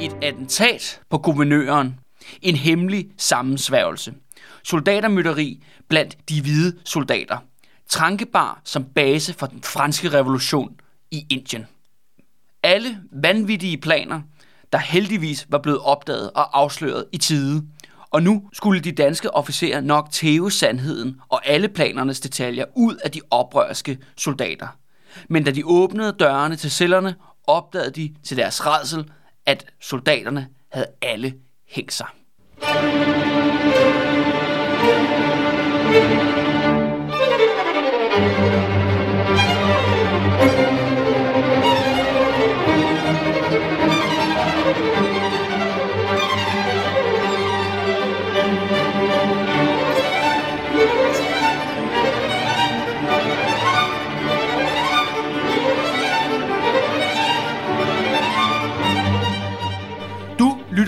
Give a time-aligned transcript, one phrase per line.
[0.00, 2.00] Et attentat på guvernøren.
[2.42, 4.14] En hemmelig sammensværgelse.
[4.64, 7.38] Soldatermytteri blandt de hvide soldater.
[7.88, 10.70] Trankebar som base for den franske revolution
[11.10, 11.66] i Indien.
[12.62, 14.20] Alle vanvittige planer,
[14.72, 17.66] der heldigvis var blevet opdaget og afsløret i tide.
[18.10, 23.10] Og nu skulle de danske officerer nok tæve sandheden og alle planernes detaljer ud af
[23.10, 24.79] de oprørske soldater.
[25.28, 27.14] Men da de åbnede dørene til cellerne,
[27.46, 29.10] opdagede de til deres redsel,
[29.46, 31.34] at soldaterne havde alle
[31.68, 32.06] hængt sig.
[36.24, 36.29] Du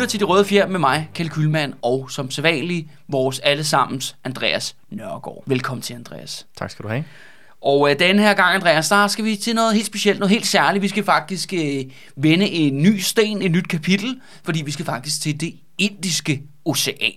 [0.03, 4.77] lytter til De Røde Fjer med mig, Kjeld Kylman, og som sædvanlig vores allesammens Andreas
[4.91, 5.43] Nørgaard.
[5.47, 6.47] Velkommen til, Andreas.
[6.59, 7.05] Tak skal du have.
[7.61, 10.47] Og øh, denne her gang, Andreas, der skal vi til noget helt specielt, noget helt
[10.47, 10.83] særligt.
[10.83, 11.85] Vi skal faktisk øh,
[12.17, 17.13] vende en ny sten, et nyt kapitel, fordi vi skal faktisk til det indiske ocean.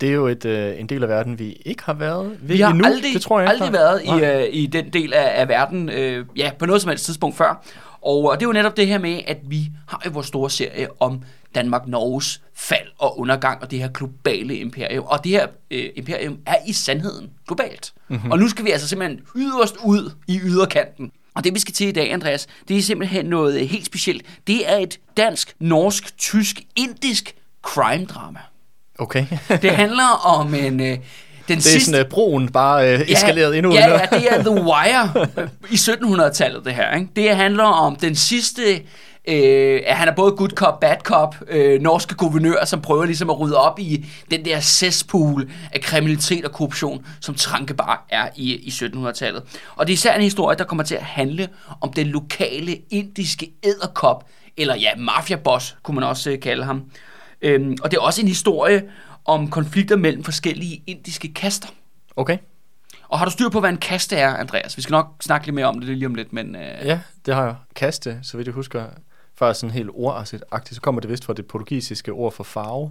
[0.00, 2.60] Det er jo et, øh, en del af verden, vi ikke har været ved Vi
[2.60, 2.84] har endnu.
[2.86, 5.48] aldrig, det tror jeg ikke, aldrig der- været i, øh, i den del af, af
[5.48, 7.62] verden, øh, ja, på noget som helst tidspunkt før.
[8.02, 10.50] Og, og det er jo netop det her med, at vi har jo vores store
[10.50, 11.22] serie om
[11.54, 15.04] Danmark-Norges fald og undergang og det her globale imperium.
[15.04, 17.92] Og det her øh, imperium er i sandheden globalt.
[18.08, 18.16] Mhm.
[18.16, 18.30] Mm-hmm.
[18.30, 21.10] Og nu skal vi altså simpelthen yderst ud i yderkanten.
[21.34, 24.22] Og det vi skal til i dag, Andreas, det er simpelthen noget helt specielt.
[24.46, 27.34] Det er et dansk, norsk, tysk, indisk
[27.66, 28.38] crime-drama.
[28.98, 29.26] Okay.
[29.62, 30.80] Det handler om en...
[30.80, 30.98] Øh,
[31.48, 33.74] den det er sådan, at broen bare øh, eskaleret endnu.
[33.74, 36.94] ja, ja, det er The Wire øh, i 1700-tallet, det her.
[36.94, 37.08] Ikke?
[37.16, 38.82] Det handler om den sidste...
[39.28, 43.30] Øh, at han er både good cop, bad cop, øh, norske guvernør, som prøver ligesom
[43.30, 48.54] at rydde op i den der cesspool af kriminalitet og korruption, som Trankebar er i,
[48.54, 49.42] i 1700-tallet.
[49.76, 51.48] Og det er især en historie, der kommer til at handle
[51.80, 54.24] om den lokale indiske æderkop,
[54.56, 56.82] eller ja, mafiaboss, kunne man også øh, kalde ham.
[57.42, 58.82] Øhm, og det er også en historie
[59.24, 61.68] om konflikter mellem forskellige indiske kaster.
[62.16, 62.38] Okay.
[63.08, 64.76] Og har du styr på, hvad en kaste er, Andreas?
[64.76, 66.56] Vi skal nok snakke lidt mere om det lige om lidt, men...
[66.56, 67.54] Øh, Ja, det har jeg.
[67.76, 68.84] Kaste, så vidt jeg husker,
[69.38, 70.44] faktisk sådan helt ordagtigt,
[70.74, 72.90] så kommer det vist fra det portugisiske ord for farve.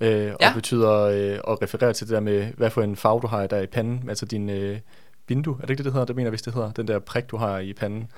[0.00, 0.52] Øh, og Ja.
[0.54, 3.60] betyder øh, at referere til det der med, hvad for en farve du har der
[3.60, 4.78] i panden, altså din øh,
[5.28, 6.06] vindue, er det ikke det, det hedder?
[6.06, 8.08] Det mener jeg, hvis det hedder, den der prik, du har i panden.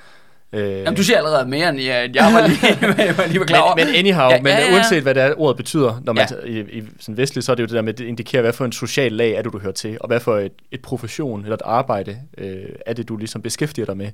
[0.52, 3.60] Øh, Jamen, du siger allerede mere, end jeg, jeg var lige, var lige var klar
[3.60, 3.76] over.
[3.76, 4.74] Men, men anyhow, Ja, men ja, ja.
[4.74, 6.48] uanset hvad det er, ordet betyder, når man Ja.
[6.48, 8.52] i, i sådan vestligt, så er det jo det der med, at det indikerer, hvad
[8.52, 11.42] for en social lag er det, du hører til, og hvad for et, et profession
[11.42, 14.10] eller et arbejde øh, er det, du ligesom beskæftiger dig med.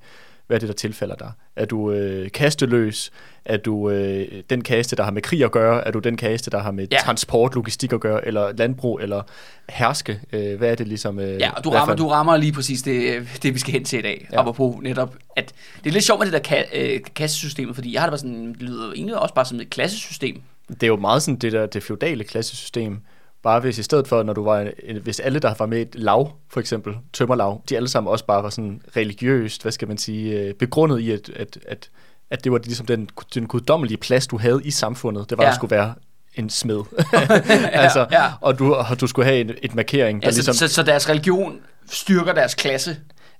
[0.51, 1.33] Hvad er det, der tilfælder dig?
[1.57, 3.11] Er du øh, kasteløs?
[3.45, 5.87] Er du øh, den kaste, der har med krig at gøre?
[5.87, 6.97] Er du den kaste, der har med Ja.
[6.97, 8.27] transport, logistik at gøre?
[8.27, 9.01] Eller landbrug?
[9.03, 9.23] Eller
[9.69, 10.21] herske?
[10.33, 11.19] Øh, hvad er det ligesom?
[11.19, 13.99] Øh, Ja, og du rammer, du rammer lige præcis det, det, vi skal hen til
[13.99, 14.29] i dag.
[14.33, 14.41] Ja.
[14.41, 15.53] Apropos netop, at
[15.85, 18.19] det er lidt sjovt med det der ka- øh, kassesystemet, fordi jeg har det bare
[18.19, 20.41] sådan, det lyder egentlig også bare som et klassesystem.
[20.69, 22.99] det er jo meget sådan det der det feudale klassesystem.
[23.43, 24.71] Bare hvis i stedet for, når du var,
[25.03, 28.43] hvis alle, der var med et lav, for eksempel tømmerlav, de alle sammen også bare
[28.43, 31.91] var sådan religiøst, hvad skal man sige, øh, begrundet i, at, at, at,
[32.31, 35.31] at det var ligesom den, den guddommelige plads, du havde i samfundet.
[35.31, 35.49] Det var, Ja.
[35.49, 35.51] ja.
[35.53, 35.95] at du skulle være
[36.35, 36.81] en smed.
[37.73, 38.25] altså, ja.
[38.41, 40.69] Og, du, og du skulle have en, et markering, der Altså, ligesom...
[40.69, 41.59] så, så deres religion
[41.91, 42.97] styrker deres klasse.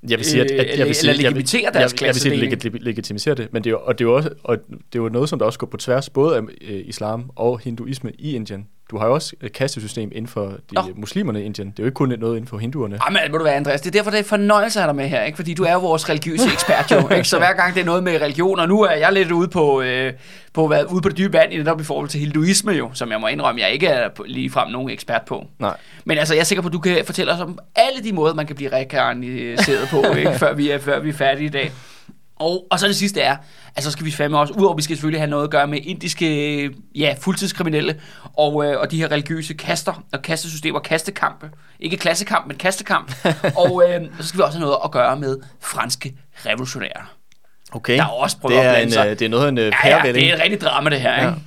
[0.09, 2.35] Jeg vil sige, at, at jeg vil sige, eller legitimerer deres jeg, jeg vil sige,
[2.71, 5.09] leg- legitimerer det, men det er, og det er jo også, og det er jo
[5.09, 8.67] noget, som der også går på tværs både af øh, islam og hinduisme i Indien.
[8.91, 10.83] Du har jo også et kastesystem inden for de Nå.
[10.97, 11.71] muslimerne i Indien.
[11.71, 12.97] Det er jo ikke kun noget inden for hinduerne.
[12.97, 14.97] Ej, men må du være, Andreas, det er derfor, det er fornøjelse at have dig
[14.97, 15.37] med her, ikke?
[15.37, 17.29] Fordi du er jo vores religiøse ekspert, jo, ikke?
[17.29, 19.83] Så hver gang det er noget med religion, og nu er jeg lidt ude på,
[19.83, 20.13] øh,
[20.53, 23.11] på, hvad, ude på det dybe vand, i netop i forhold til hinduisme, jo, som
[23.11, 25.47] jeg må indrømme, jeg ikke er ligefrem nogen ekspert på.
[25.59, 25.77] Nej.
[26.05, 28.35] Men altså, jeg er sikker på, at du kan fortælle os om alle de måder,
[28.35, 30.35] man kan blive rekarniseret på, ikke?
[30.35, 31.73] Før, vi er, før vi er færdige i dag.
[32.41, 33.37] Og, og så det sidste er,
[33.77, 35.67] at så skal vi fandme også, udover at vi skal selvfølgelig have noget at gøre
[35.67, 38.01] med indiske, ja, fuldtidskriminelle,
[38.37, 41.51] og, øh, og de her religiøse kaster, og kastesystemer, kastekampe.
[41.81, 43.13] Ikke klassekamp, men kastekamp.
[43.65, 46.15] og øh, så skal vi også have noget at gøre med franske
[46.47, 47.07] revolutionære.
[47.73, 47.97] Okay.
[47.97, 50.13] Der er også det er, en, øh, det er noget af en øh, Ja, ja,
[50.13, 51.23] det er et rigtigt drama, det her.
[51.23, 51.29] Ja.
[51.29, 51.41] Ikke?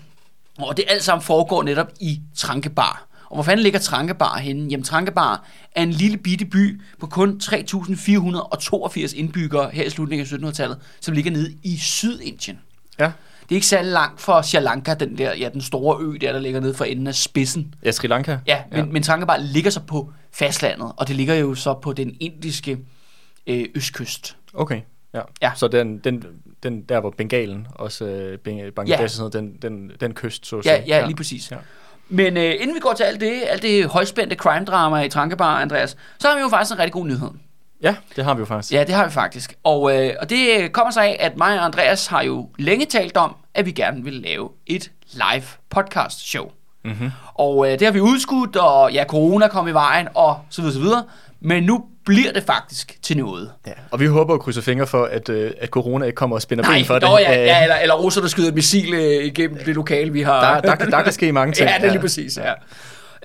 [0.59, 3.07] Og det alt sammen foregår netop i Trankebar.
[3.33, 4.68] Og hvor fanden ligger Trankebar henne?
[4.69, 10.50] Jamen, Trankebar er en lille bitte by på kun 3.482 indbyggere her i slutningen af
[10.50, 12.59] 1700-tallet, som ligger nede i Sydindien.
[13.00, 13.12] Ja.
[13.44, 16.31] Det er ikke særlig langt fra Sri Lanka, den der, ja, den store ø der,
[16.33, 17.75] der ligger nede for enden af spidsen.
[17.83, 18.38] ja, Sri Lanka.
[18.47, 18.85] Ja, men, ja.
[18.85, 22.77] men Trankebar ligger så på fastlandet, og det ligger jo så på den indiske
[23.47, 24.38] øh, østkyst.
[24.53, 24.81] Okay.
[25.13, 25.21] Ja.
[25.41, 25.51] Ja.
[25.56, 26.24] Så den, den,
[26.63, 28.38] den der, hvor Bengalen, også øh,
[28.75, 29.07] Bangladesh Ja.
[29.07, 30.95] sådan noget, den, den, den kyst, så at Ja, sige.
[30.97, 31.51] ja, lige præcis.
[31.51, 31.57] Ja.
[32.09, 35.97] Men øh, inden vi går til alt det, alt det højspændte crime-drama i Trankebar, Andreas,
[36.19, 37.29] så har vi jo faktisk en rigtig god nyhed.
[37.81, 38.73] Ja, det har vi jo faktisk.
[38.73, 39.53] Ja, det har vi faktisk.
[39.63, 43.17] Og, øh, og det kommer sig af, at mig og Andreas har jo længe talt
[43.17, 46.51] om, at vi gerne vil lave et live podcast show.
[46.85, 47.09] Mm-hmm.
[47.33, 50.74] Og øh, det har vi udskudt, og ja, corona kom i vejen, og så videre,
[50.74, 51.03] så videre.
[51.41, 53.51] Men nu bliver det faktisk til noget.
[53.68, 53.71] Ja.
[53.91, 56.63] Og vi håber at krydse fingre for, at, øh, at corona ikke kommer og spænder
[56.74, 57.03] ben for det.
[57.03, 60.12] nå, ja, Øh, ja, eller, eller russer, der skyder et missil øh, igennem det lokale,
[60.13, 60.62] vi har.
[60.62, 61.69] Der, der, der kan ske mange ting.
[61.69, 62.53] Ja, det er lige præcis, ja.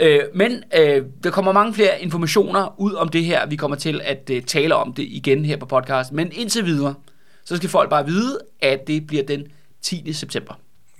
[0.01, 3.47] Øh, men øh, der kommer mange flere informationer ud om det her.
[3.47, 6.13] Vi kommer til at øh, tale om det igen her på podcast.
[6.13, 6.95] Men indtil videre,
[7.45, 9.43] så skal folk bare vide, at det bliver den
[9.83, 10.13] 10.
[10.13, 10.55] september,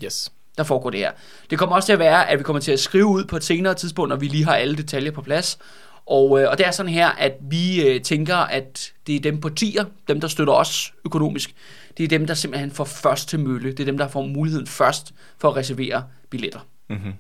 [0.05, 1.11] Yes der foregår det her.
[1.51, 3.45] Det kommer også til at være, at vi kommer til at skrive ud på et
[3.45, 5.59] senere tidspunkt, når vi lige har alle detaljer på plads.
[6.07, 9.41] Og, øh, og det er sådan her, at vi øh, tænker, at det er dem
[9.41, 11.55] på tier, dem der støtter os økonomisk,
[11.99, 13.71] det er dem, der simpelthen får først til mølle.
[13.71, 16.61] Det er dem, der får muligheden først for at reservere billetter.
[16.89, 17.13] Mm-hmm.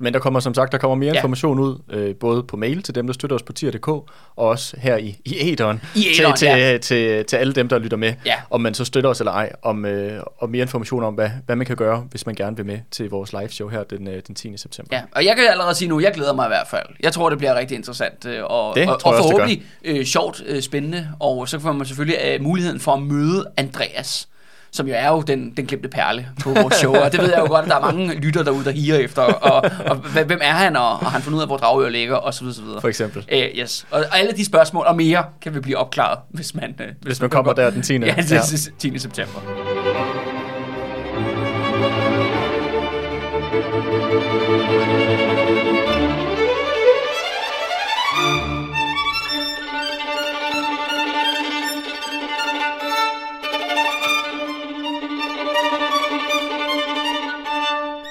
[0.00, 1.18] Men der kommer som sagt der kommer mere Ja.
[1.18, 4.04] information ud, øh, både på mail til dem, der støtter os på tier.dk, og
[4.36, 6.72] også her i, i æderen, I til, æteren, til, ja.
[6.72, 8.34] til, til, til alle dem, der lytter med, Ja.
[8.50, 11.56] om man så støtter os eller ej, om, øh, og mere information om, hvad, hvad
[11.56, 14.22] man kan gøre, hvis man gerne vil med til vores live show her den, øh,
[14.26, 14.56] den 10.
[14.56, 14.96] september.
[14.96, 16.86] Ja, og jeg kan allerede sige nu, jeg glæder mig i hvert fald.
[17.02, 20.04] Jeg tror, det bliver rigtig interessant, øh, og, Det og, og jeg også, forhåbentlig øh,
[20.04, 24.28] sjovt, øh, spændende, og så får man selvfølgelig øh, muligheden for at møde Andreas,
[24.72, 27.38] som jo er jo den, den glemte perle på vores show, og det ved jeg
[27.38, 30.52] jo godt, at der er mange lytter derude, der higer efter, og, og hvem er
[30.52, 32.80] han, og, og han fundet ud af, hvor Dragør ligger, og så videre, så videre.
[32.80, 33.24] For eksempel.
[33.32, 33.86] Øh, yes.
[33.90, 37.20] Og, og alle de spørgsmål og mere kan vi blive opklaret, hvis man, øh, Hvis
[37.20, 37.92] man kommer der den 10.
[37.92, 38.36] Ja, det Ja.
[38.36, 38.98] er 10.
[38.98, 39.40] september.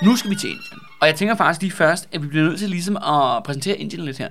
[0.05, 0.79] Nu skal vi til Indien.
[1.01, 4.05] Og jeg tænker faktisk lige først, at vi bliver nødt til ligesom at præsentere Indien
[4.05, 4.29] lidt her.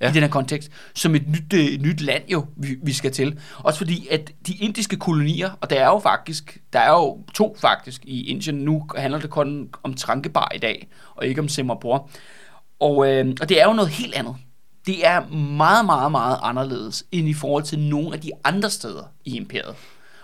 [0.00, 0.10] Ja.
[0.10, 0.70] I den her kontekst.
[0.94, 3.40] Som et nyt, øh, et nyt land jo, vi, vi skal til.
[3.58, 7.56] Også fordi, at de indiske kolonier, og der er jo faktisk, der er jo to
[7.60, 8.54] faktisk i Indien.
[8.54, 12.02] Nu handler det kun om Trankebar i dag, og ikke om Singapore.
[12.80, 14.36] Og, øh, og det er jo noget helt andet.
[14.86, 19.04] Det er meget, meget, meget anderledes end i forhold til nogle af de andre steder
[19.24, 19.74] i imperiet.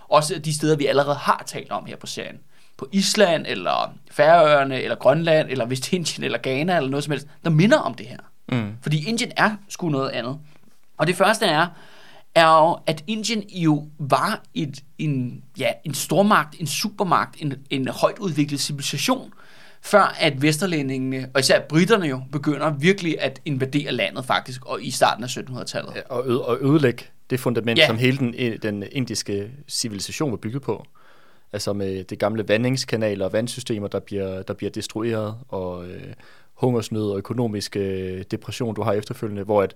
[0.08, 2.36] Også de steder, vi allerede har talt om her på serien.
[2.78, 7.50] På Island, eller Færøerne, eller Grønland, eller Vestindien, eller Ghana, eller noget som helst, der
[7.50, 8.18] minder om det her.
[8.52, 8.72] Mm.
[8.82, 10.38] Fordi Indien er sgu noget andet.
[10.98, 11.66] Og det første er,
[12.34, 17.88] er jo, at Indien jo var et, en, ja, en stormagt, en supermagt, en, en
[17.88, 19.32] højt udviklet civilisation,
[19.82, 24.90] før at vesterlændingene, og især britterne jo, begynder virkelig at invadere landet faktisk, og i
[24.90, 25.92] starten af 1700-tallet.
[25.96, 27.86] Ja, og, øde, og ødelægge det fundament, ja.
[27.86, 30.86] som hele den, den indiske civilisation var bygget på.
[31.52, 36.14] Altså med det gamle vandingskanaler og vandsystemer, der bliver, der bliver destrueret, og øh,
[36.58, 39.74] hungersnød og økonomisk øh, depression, du har efterfølgende, hvor at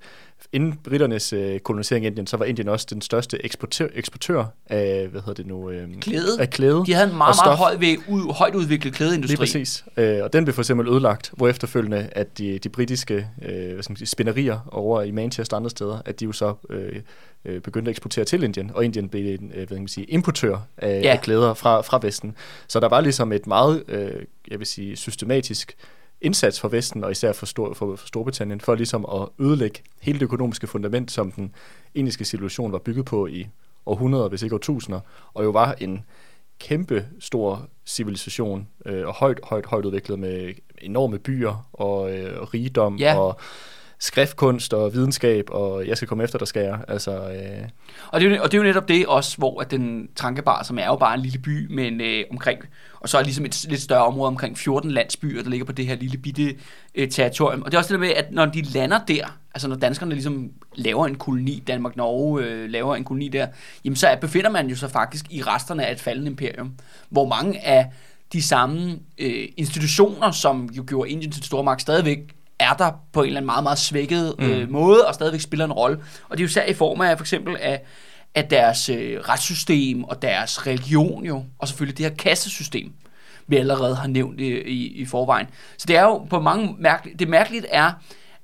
[0.53, 5.09] inden britternes øh, kolonisering i Indien, så var Indien også den største eksportør, eksportør af,
[5.09, 5.71] hvad hedder det nu?
[5.71, 6.41] Øh, Klæde.
[6.41, 6.83] Af klæde.
[6.87, 9.33] De havde en meget, meget høj, ved, ud, højt udviklet klædeindustri.
[9.33, 9.85] Lige præcis.
[9.97, 13.83] Øh, og den blev for eksempel ødelagt, hvor efterfølgende, at de, de britiske øh, hvad
[13.83, 17.01] skal man sige, spænderier over i Manchester og andre steder, at de jo så øh,
[17.45, 20.59] øh, begyndte at eksportere til Indien, og Indien blev en øh, hvad man sige, importør
[20.77, 21.13] af, ja.
[21.13, 22.35] af klæder fra, fra Vesten.
[22.69, 25.77] Så der var ligesom et meget, øh, jeg vil sige, systematisk
[26.23, 30.19] indsats for Vesten, og især for, Stor, for, for Storbritannien, for ligesom at ødelægge hele
[30.19, 31.55] det økonomiske fundament, som den
[31.95, 33.47] indiske civilisation var bygget på i
[33.87, 35.01] århundreder, hvis ikke årtusinder,
[35.35, 36.05] og jo var en
[36.59, 40.53] kæmpe stor civilisation, øh, og højt, højt, højt udviklet med
[40.83, 43.19] enorme byer og øh, rigdom Ja.
[43.19, 43.41] og
[44.03, 46.79] skriftkunst og videnskab, og jeg skal komme efter, der skal jeg.
[46.89, 47.69] Altså, øh,
[48.09, 50.63] Og det, er jo, og det er jo netop det også, hvor at den Trankebar,
[50.63, 52.61] som er jo bare en lille by, men øh, omkring,
[53.01, 55.87] og så er ligesom et lidt større område omkring 14 landsbyer, der ligger på det
[55.87, 56.57] her lille bitte
[56.95, 57.63] øh, territorium.
[57.63, 60.13] Og det er også det der med, at når de lander der, altså når danskerne
[60.13, 63.47] ligesom laver en koloni, Danmark-Norge øh, laver en koloni der,
[63.85, 66.73] jamen så befinder man jo så faktisk i resterne af et faldende imperium,
[67.09, 67.87] hvor mange af
[68.33, 73.27] de samme øh, institutioner, som jo gjorde Indien til stormagt, stadigvæk er der på en
[73.27, 75.97] eller anden meget, meget svækket øh, måde, og stadigvæk spiller en rolle.
[76.29, 77.83] Og det er jo især i form af for eksempel af,
[78.35, 82.93] af deres øh, retssystem og deres religion jo, og selvfølgelig det her kastesystem,
[83.47, 85.47] vi allerede har nævnt i, i, i forvejen.
[85.79, 87.93] Så det er jo på mange mærkeligt, det mærkeligt er,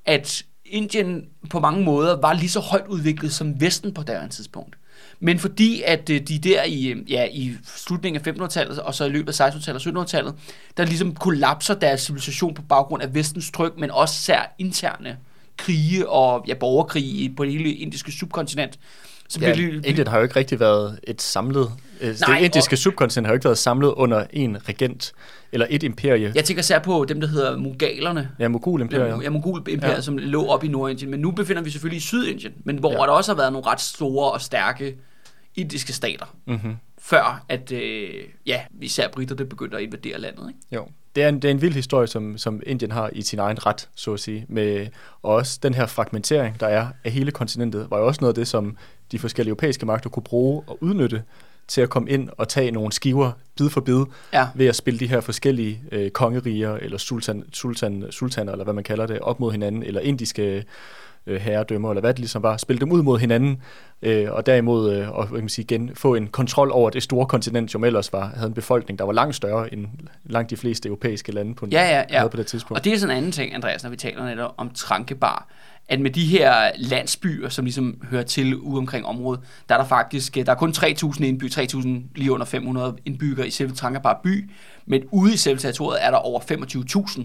[0.07, 4.78] at Indien på mange måder var lige så højt udviklet som Vesten på daværende tidspunkt.
[5.21, 9.05] Men fordi at øh, de der i, øh, ja, i slutningen af 1500-tallet, og så
[9.05, 10.35] i løbet af 1600-tallet og 1700-tallet,
[10.77, 15.17] der ligesom kollapser deres civilisation på baggrund af vestens tryk, men også sær interne
[15.57, 18.79] krige og ja, borgerkrige på det hele indiske subkontinent,
[19.29, 21.71] som Ja, virkelig- Indien har jo ikke rigtig været et samlet...
[22.01, 25.13] øh, Nej, det indiske og- subkontinent har jo ikke været samlet under en regent,
[25.53, 26.33] eller et imperie.
[26.35, 28.31] Jeg tænker særligt på dem, der hedder Mugalerne.
[28.39, 29.23] Ja, Mogul-imperiet.
[29.25, 30.01] Ja, Mogul-imperiet, ja.
[30.01, 31.11] Som lå op i Nordindien.
[31.11, 32.93] Men nu befinder vi selvfølgelig i Sydindien, men hvor.
[32.93, 32.97] Ja.
[32.99, 34.97] der også har været nogle ret store og stærke
[35.59, 36.77] indiske stater, Mm-hmm.
[36.99, 38.11] før at, øh,
[38.47, 40.49] ja, især britterne begyndte at invadere landet.
[40.49, 40.61] Ikke?
[40.73, 40.89] Jo.
[41.15, 43.67] Det er, en, det er en vild historie, som, som Indien har i sin egen
[43.67, 44.47] ret, så at sige.
[44.49, 44.87] Med,
[45.23, 48.35] og også den her fragmentering, der er af hele kontinentet, var jo også noget af
[48.35, 48.77] det, som
[49.13, 51.23] de forskellige europæiske magter kunne bruge og udnytte
[51.69, 54.49] til at komme ind og tage nogle skiver bid for bid, Ja.
[54.55, 58.85] ved at spille de her forskellige øh, kongeriger, eller sultan, sultan, sultaner, eller hvad man
[58.85, 60.65] kalder det, op mod hinanden, eller indiske
[61.27, 63.63] øh, herredømmer, eller hvad det ligesom var, spille dem ud mod hinanden,
[64.03, 67.27] øh, og derimod øh, og, kan man sige, igen, få en kontrol over det store
[67.27, 69.87] kontinent, som ellers var, havde en befolkning, der var langt større end
[70.25, 72.19] langt de fleste europæiske lande på, Ja, ja, ja.
[72.19, 72.79] havde på det tidspunkt.
[72.79, 75.49] Og det er sådan en anden ting, Andreas, når vi taler netop om Trankebar,
[75.89, 79.89] at med de her landsbyer, som ligesom hører til ude omkring området, der er der
[79.89, 84.51] faktisk, der er kun 3.000 indbyggere, 3.000 lige under 500 indbyggere i selve Trankebar by,
[84.87, 87.23] men ude i selve territoriet er der over 25.000.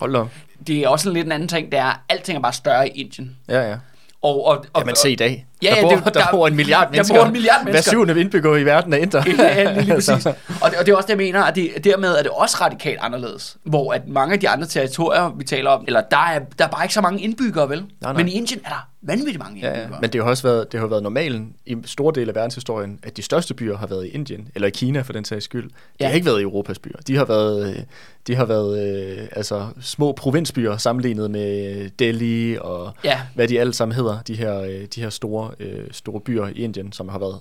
[0.00, 0.22] Hold da.
[0.66, 2.88] Det er også sådan lidt en anden ting, det er, at alting er bare større
[2.88, 3.36] i Indien.
[3.48, 3.76] Ja, ja.
[4.22, 5.46] Og, og, og, Jamen se i dag.
[5.62, 7.14] Ja, der, ja, bor, det- der, der- bor en milliard der mennesker.
[7.16, 7.92] bor en milliard mennesker.
[7.92, 9.22] Hver syvende indbygger i verden er inder.
[9.38, 10.08] Ja, lige præcis.
[10.08, 10.28] Altså,
[10.62, 12.56] Og det, og det er også det, jeg mener, at det, dermed er det også
[12.60, 13.56] radikalt anderledes.
[13.64, 16.68] Hvor at mange af de andre territorier, vi taler om, eller der er, der er
[16.68, 17.78] bare ikke så mange indbyggere, vel?
[17.80, 18.12] Nej, nej.
[18.12, 19.94] Men i Indien er der vanvittigt mange Ja, indbyggere.
[19.94, 20.00] ja.
[20.00, 23.16] Men det har også været, det har været normalen i store dele af verdenshistorien, at
[23.16, 25.68] de største byer har været i Indien, eller i Kina for den sags skyld.
[25.70, 26.06] De Ja.
[26.08, 26.96] har ikke været i Europas byer.
[27.06, 27.82] De har været, øh,
[28.26, 33.20] de har været øh, altså, små provinsbyer sammenlignet med Delhi og Ja.
[33.34, 36.52] hvad de alle sammen hedder, de her, øh, de her store, øh, store byer i
[36.52, 37.40] Indien, som har været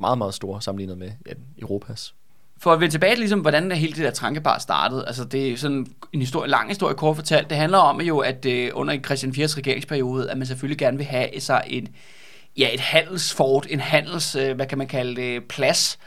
[0.00, 2.14] meget, meget store sammenlignet med ja, Europas.
[2.60, 5.56] For at vende tilbage til, ligesom, hvordan hele det der trankebar startede, altså det er
[5.56, 9.32] sådan en historie, lang historie kort fortalt, det handler om jo, at øh, under Christian
[9.32, 11.88] IV's regeringsperiode, at man selvfølgelig gerne vil have sig en,
[12.56, 15.98] ja, et handelsfort, en handels, øh, hvad kan man kalde det, plads,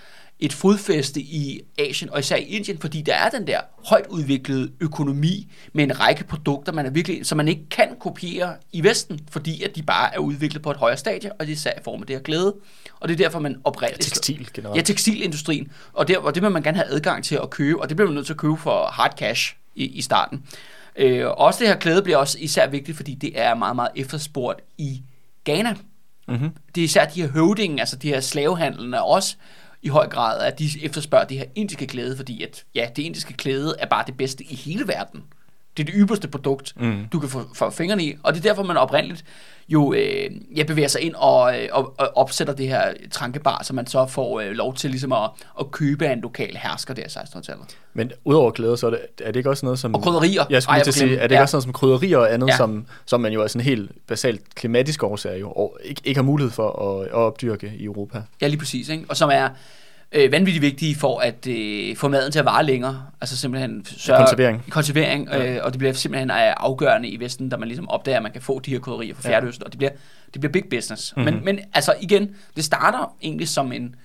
[0.41, 4.71] et fodfæste i Asien, og især i Indien, fordi der er den der højt udviklede
[4.79, 9.19] økonomi med en række produkter, man er virkelig, som man ikke kan kopiere i Vesten,
[9.29, 11.83] fordi at de bare er udviklet på et højere stadie, og det er især i
[11.83, 12.55] form af det her glæde.
[13.00, 14.03] Og det er derfor, man oprindeligt...
[14.03, 14.77] Tekstil generelt.
[14.77, 15.71] Ja, tekstilindustrien.
[15.93, 18.10] Og, der, og det vil man gerne have adgang til at købe, og det bliver
[18.10, 20.43] man nødt til at købe for hard cash i, i starten.
[20.95, 23.91] Øh, og også det her klæde bliver også især vigtigt, fordi det er meget, meget
[23.95, 25.01] efterspurgt i
[25.45, 25.75] Ghana.
[26.27, 26.50] Mm-hmm.
[26.75, 29.36] Det er især de her høvdinge, altså de her slavehandlende også
[29.82, 33.34] i høj grad, at de efterspørger det her indiske klæde, fordi at, ja, det indiske
[33.34, 35.24] klæde er bare det bedste i hele verden.
[35.78, 37.06] Det er det ypperste produkt, Mm.
[37.13, 39.25] du kan få, få fingrene i, og det er derfor, man oprindeligt
[39.70, 43.74] jo øh, ja, bevæger sig ind og, øh, og, og opsætter det her trankebar, så
[43.74, 47.01] man så får øh, lov til ligesom at, at købe af en lokal hersker der
[47.01, 47.66] i 1600-tallet.
[47.94, 49.96] Men udover klæder, så er det, er det ikke også noget som...
[49.96, 50.46] Og krydderier.
[50.50, 51.42] Jeg skulle Ej, til at sige, er det ikke Ja.
[51.42, 52.58] også noget som krydderier og andet, Ja.
[52.58, 56.24] som, som man jo af sådan helt basalt klimatiske årsager jo og ikke, ikke har
[56.24, 58.22] mulighed for at, at opdyrke i Europa?
[58.42, 58.90] Ja, lige præcis.
[58.90, 59.06] Ikke?
[59.10, 59.50] Og som er
[60.12, 63.06] øh, vanvittigt vigtige for at øh, få maden til at vare længere.
[63.22, 64.63] Altså simpelthen sørge, Konservering.
[64.70, 65.53] Konservering, Ja.
[65.56, 68.32] øh, og det bliver simpelthen øh, afgørende i Vesten, da man ligesom opdager, at man
[68.32, 69.36] kan få de her krydderier fra Ja.
[69.36, 69.91] Fjerdøsten, og det bliver,
[70.34, 71.13] det bliver big business.
[71.15, 71.25] Mhm.
[71.25, 73.96] Men, men altså igen, det starter egentlig som en,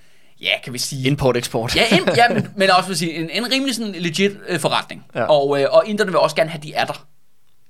[0.41, 1.07] ja, kan vi sige...
[1.07, 1.75] Import-eksport.
[1.75, 5.05] Ja, ind, ja men, men også vil sige, en, en rimelig sådan legit øh, forretning.
[5.15, 5.23] Ja.
[5.23, 7.05] Og, øh, og inderne vil også gerne have, de er der.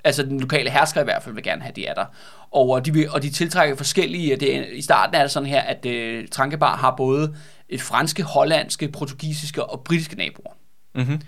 [0.03, 2.05] Altså den lokale hersker i hvert fald vil gerne have, de er der.
[2.51, 5.61] Og, øh, de, vil, og de tiltrækker forskellige, det, i starten er det sådan her,
[5.61, 7.35] at øh, Trankebar har både
[7.79, 10.51] franske, hollandske, portugisiske og britiske naboer.
[10.95, 11.21] Mm-hmm.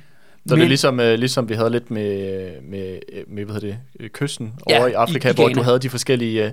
[0.47, 3.77] Så det er ligesom, øh, ligesom vi havde lidt med, med, med hvad hedder det,
[3.99, 5.59] øh, kysten Ja, over i i- Afrika, i hvor Ghana.
[5.59, 6.51] du havde de forskellige øh,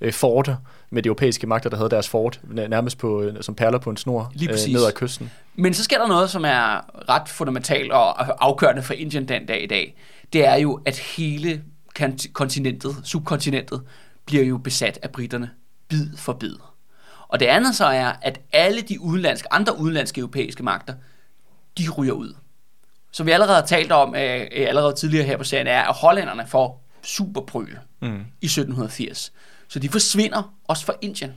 [0.00, 0.56] øh, forter
[0.90, 3.90] med de europæiske magter, der havde deres fort næ- nærmest på, øh, som perler på
[3.90, 4.72] en snor Lige præcis.
[4.74, 5.30] ned ad kysten.
[5.54, 9.62] Men så sker der noget, som er ret fundamentalt og afgørende for Indien den dag
[9.62, 9.96] i dag.
[10.32, 11.62] Det er jo, at hele
[12.00, 13.82] kont- kontinentet, subkontinentet,
[14.26, 15.50] bliver jo besat af britterne
[15.88, 16.54] bid for bid.
[17.28, 20.94] Og det andet så er, at alle de udenlandske, andre udenlandske europæiske magter,
[21.78, 22.34] de ryger ud.
[23.12, 25.94] Som vi allerede har talt om øh, øh, allerede tidligere her på serien, er, at
[25.94, 28.24] hollænderne får superpryl Mm.
[28.40, 29.32] i 1780.
[29.68, 31.32] Så de forsvinder også fra Indien.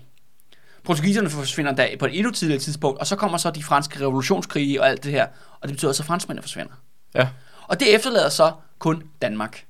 [0.83, 4.81] Portugiserne forsvinder da på et endnu tidligere tidspunkt, og så kommer så de franske revolutionskrige
[4.81, 5.27] og alt det her,
[5.61, 6.73] og det betyder også, at franskmændene forsvinder.
[7.15, 7.27] Ja.
[7.67, 9.65] Og det efterlader så kun Danmark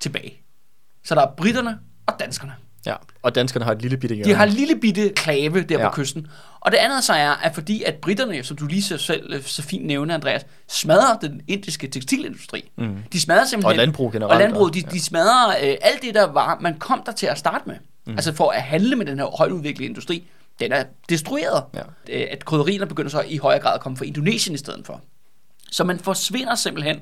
[0.00, 0.40] tilbage.
[1.04, 2.54] Så der er britterne og danskerne.
[2.86, 2.94] Ja.
[3.22, 4.30] Og danskerne har et lille bitte hjørne.
[4.30, 5.88] De har en lille bitte klave der ja.
[5.88, 6.26] På kysten.
[6.60, 9.62] Og det andet så er, at fordi at britterne, som du lige så, selv, så
[9.62, 12.70] fint nævner, Andreas, smadrer den indiske tekstilindustri.
[12.76, 12.96] Mm.
[13.12, 13.70] De smadrer simpelthen...
[13.70, 14.90] Og landbrug generelt, Og landbrug, de, ja.
[14.90, 17.76] de smadrer øh, alt det, der var, man kom der til at starte med.
[18.06, 18.12] Mm.
[18.12, 20.24] Altså for at handle med den her højt udviklede industri,
[20.60, 21.64] den er destrueret.
[21.74, 21.80] Ja.
[22.08, 25.00] Øh, at krydderierne begynder så i højere grad at komme fra Indonesien i stedet for.
[25.70, 27.00] Så man forsvinder simpelthen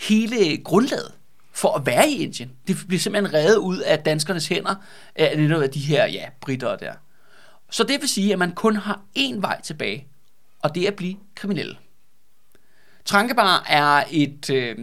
[0.00, 1.12] hele grundlaget
[1.58, 2.50] for at være i Indien.
[2.66, 4.74] Det bliver simpelthen reddet ud af danskernes hænder,
[5.16, 6.92] af netop af de her, ja, britter der.
[7.70, 10.06] Så det vil sige, at man kun har én vej tilbage,
[10.62, 11.78] og det er at blive kriminel.
[13.04, 14.76] Trankebar er et, øh,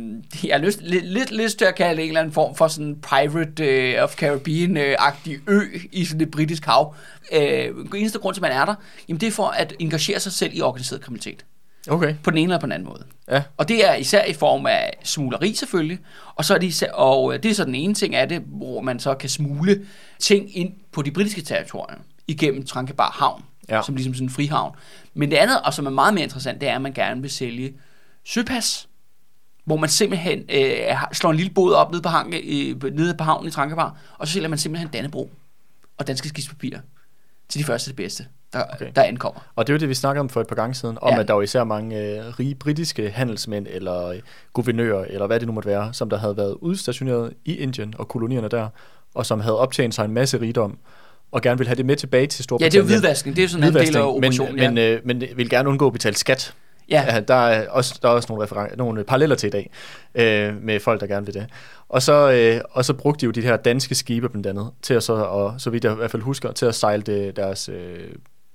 [0.44, 2.67] jeg har lyst, lidt, lidt lyst til at kalde det en eller anden form for
[2.67, 6.96] sådan Pirate øh, of Caribbean-agtig ø i sådan det britiske hav.
[7.34, 8.75] Øh, eneste grund til, at man er der,
[9.08, 11.46] jamen det er for at engagere sig selv i organiseret kriminalitet.
[11.89, 12.15] Okay.
[12.23, 13.03] På den ene eller på den anden måde.
[13.31, 13.43] Ja.
[13.57, 15.99] Og det er især i form af smugleri selvfølgelig,
[16.35, 18.41] og så er det, især, og øh, det er så den ene ting af det,
[18.45, 19.85] hvor man så kan smule
[20.19, 23.81] ting ind på de britiske territorier igennem Trankebar Havn, Ja.
[23.85, 24.75] som ligesom sådan en frihavn.
[25.13, 27.31] Men det andet, og som er meget mere interessant, det er, at man gerne vil
[27.31, 27.73] sælge
[28.25, 28.87] søpas,
[29.65, 33.23] hvor man simpelthen øh, slår en lille båd op nede på, hang, øh, nede på
[33.23, 35.31] havnen i Trankebar, og så sælger man simpelthen Dannebro
[35.97, 36.79] og danske skibspapirer
[37.49, 38.91] til de første det bedste, der, Okay.
[38.95, 39.41] der ankommer.
[39.55, 41.19] Og det er jo det, vi snakkede om for et par gange siden, om Ja.
[41.19, 44.19] at der var især mange øh, rige britiske handelsmænd eller øh,
[44.53, 48.07] guvernører, eller hvad det nu måtte være, som der havde været udstationeret i Indien og
[48.07, 48.67] kolonierne der,
[49.13, 50.77] og som havde optjent sig en masse rigdom,
[51.31, 52.81] og gerne ville have det med tilbage til Ja, det er Storbritannien.
[52.81, 54.55] jo hvidvaskning, det er jo sådan en del af operationen.
[54.55, 54.91] men, men, ja.
[54.93, 56.53] øh, men vil gerne undgå at betale skat.
[56.89, 57.13] Ja.
[57.13, 59.69] Ja, der er også, der er også nogle, referen- nogle paralleller til i dag,
[60.15, 61.45] øh, med folk, der gerne vil det.
[61.89, 64.93] Og så, øh, og så brugte de jo de her danske skibe blandt andet, til
[64.93, 67.69] at så, og, så vidt jeg i hvert fald husker, til at sejle det, deres,
[67.69, 67.99] øh,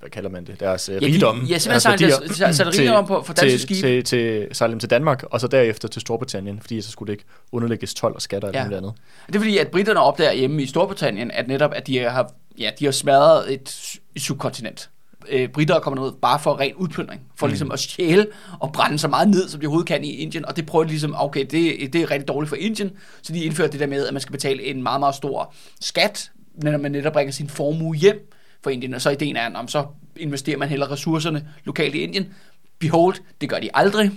[0.01, 1.41] hvad kalder man det, deres ja, de- rigdom.
[1.41, 3.81] ja, simpelthen sejle deres- sejle- sejle rigdom på- for danske til, skibe.
[3.89, 7.13] Til, til, sejle dem til Danmark, og så derefter til Storbritannien, fordi så skulle det
[7.13, 8.67] ikke underlægges 12 og skatter eller Ja.
[8.69, 8.93] noget andet.
[9.27, 12.71] Det er fordi, at britterne opdager hjemme i Storbritannien, at netop, at de har, ja,
[12.79, 14.91] de har smadret et, et subkontinent.
[15.29, 17.51] Øh, britter kommer ud bare for ren udplyndring, for mm.
[17.51, 18.27] ligesom at stjæle
[18.61, 20.91] og brænde så meget ned, som de overhovedet kan i Indien, og det prøver de
[20.91, 22.91] ligesom, okay, det, det er rigtig dårligt for Indien,
[23.23, 26.31] så de indfører det der med, at man skal betale en meget, meget stor skat,
[26.55, 28.31] når man netop bringer sin formue hjem
[28.63, 29.87] for Indien, og så ideen er, om så
[30.17, 32.35] investerer man heller ressourcerne lokalt i Indien.
[32.79, 34.11] Behold, det gør de aldrig.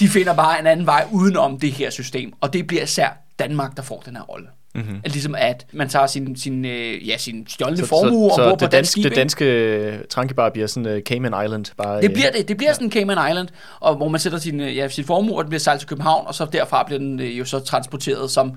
[0.00, 3.08] De finder bare en anden vej udenom det her system, og det bliver især
[3.38, 4.48] Danmark, der får den her rolle.
[4.74, 5.00] Mm-hmm.
[5.04, 8.42] At ligesom at man tager sin, sin, øh, ja, sin stjålne Så, formue så, så
[8.42, 9.04] ombord på det, dansk danske, skib.
[9.04, 11.64] det danske øh, trankebar bliver sådan uh, Cayman Island.
[11.76, 12.48] Bare, Det øh, bliver det.
[12.48, 13.48] Det bliver sådan en Cayman Island,
[13.80, 16.26] og hvor man sætter sin, øh, ja, sin formue, og den bliver sejlet til København,
[16.26, 18.52] og så derfra bliver den øh, jo så transporteret som,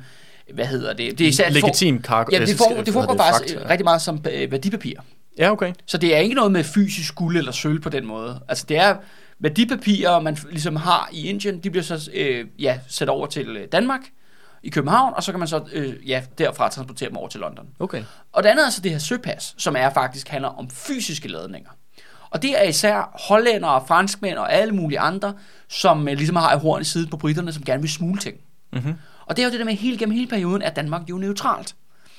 [0.54, 1.18] hvad hedder det?
[1.20, 3.70] Det er især Legitim cargo- Ja, det, øh, får, hvad det foregår faktisk øh, ja.
[3.70, 4.94] rigtig meget som øh, værdipapir.
[5.38, 5.74] Ja, okay.
[5.86, 8.40] Så det er ikke noget med fysisk guld eller sølv på den måde.
[8.48, 8.96] Altså det er
[9.40, 13.68] værdipapirer, man ligesom har i Indien, de bliver så øh, ja, sat over til øh,
[13.72, 14.02] Danmark
[14.66, 17.68] i København, og så kan man så øh, ja, derfra transportere dem over til London.
[17.80, 18.04] Okay.
[18.32, 21.70] Og det andet er så det her søpas, som er faktisk handler om fysiske ladninger.
[22.30, 25.34] Og det er især hollændere, franskmænd og alle mulige andre,
[25.70, 28.38] som øh, ligesom har et horn i siden på britterne, som gerne vil smule ting.
[28.74, 28.94] Mm-hmm.
[29.26, 31.76] Og det er jo det der med, hele gennem hele perioden er Danmark jo neutralt.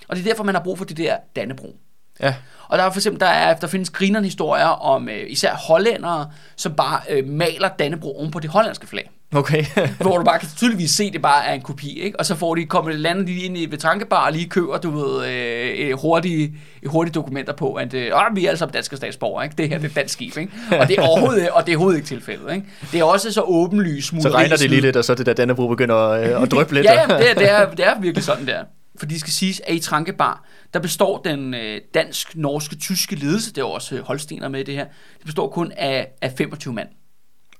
[0.08, 1.76] Og det er derfor, man har brug for det der Dannebro.
[2.20, 2.34] Ja,
[2.68, 6.30] Og der er for eksempel, der, er, der findes grinerne historier om øh, især hollændere,
[6.56, 9.10] som bare øh, maler Dannebro oven på det hollandske flag.
[9.34, 9.64] Okay.
[10.00, 12.20] hvor du bare kan tydeligvis se, at det bare er en kopi, ikke?
[12.20, 14.90] Og så får de, kommer lander de ind i ved tankebar og lige køber, du
[14.90, 16.44] ved, øh, et hurtige,
[16.82, 19.54] et hurtige dokumenter på, at øh, "Åh, vi er alle sammen danske statsborgere, ikke?
[19.58, 20.52] Det her det er et dansk skib, ikke?
[20.80, 22.66] Og det er overhovedet, og det er overhovedet ikke tilfældet, ikke?
[22.92, 25.68] Det er også så åbenlyst så regner det lige lidt, og så det der Dannebro
[25.68, 26.84] begynder øh, at dryppe lidt.
[26.86, 28.64] Ja, det, er, det, er, det er virkelig sådan der.
[28.98, 33.52] For det skal siges, at i Trankebar, der består den øh, dansk, norske, tyske ledelse,
[33.52, 34.84] det er også øh, Holstener med det her,
[35.18, 36.88] det består kun af, af 25 mand.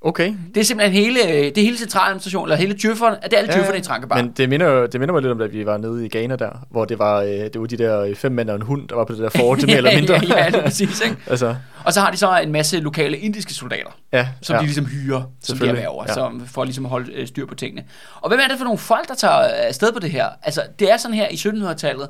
[0.01, 0.33] Okay.
[0.55, 3.53] Det er simpelthen hele, øh, det er hele centraladministrationen, eller hele djøfferne, det er alle
[3.53, 4.15] djøfferne i Trankebar.
[4.15, 6.65] Men det minder, det minder mig lidt om, da vi var nede i Ghana der,
[6.69, 8.95] hvor det var, øh, det var de der øh, fem mænd og en hund, der
[8.95, 10.13] var på det der fort, mere eller mindre.
[10.13, 11.17] ja, ja, det er præcis, ikke?
[11.27, 14.59] altså, Og så har de så en masse lokale indiske soldater, ja, som ja.
[14.59, 16.13] de ligesom hyrer, som de erhverver, ja.
[16.13, 17.83] som for ligesom at holde øh, styr på tingene.
[18.21, 19.33] Og hvem er det for nogle folk, der tager
[19.67, 20.25] afsted på det her?
[20.43, 22.07] Altså, det er sådan her i 1700-tallet,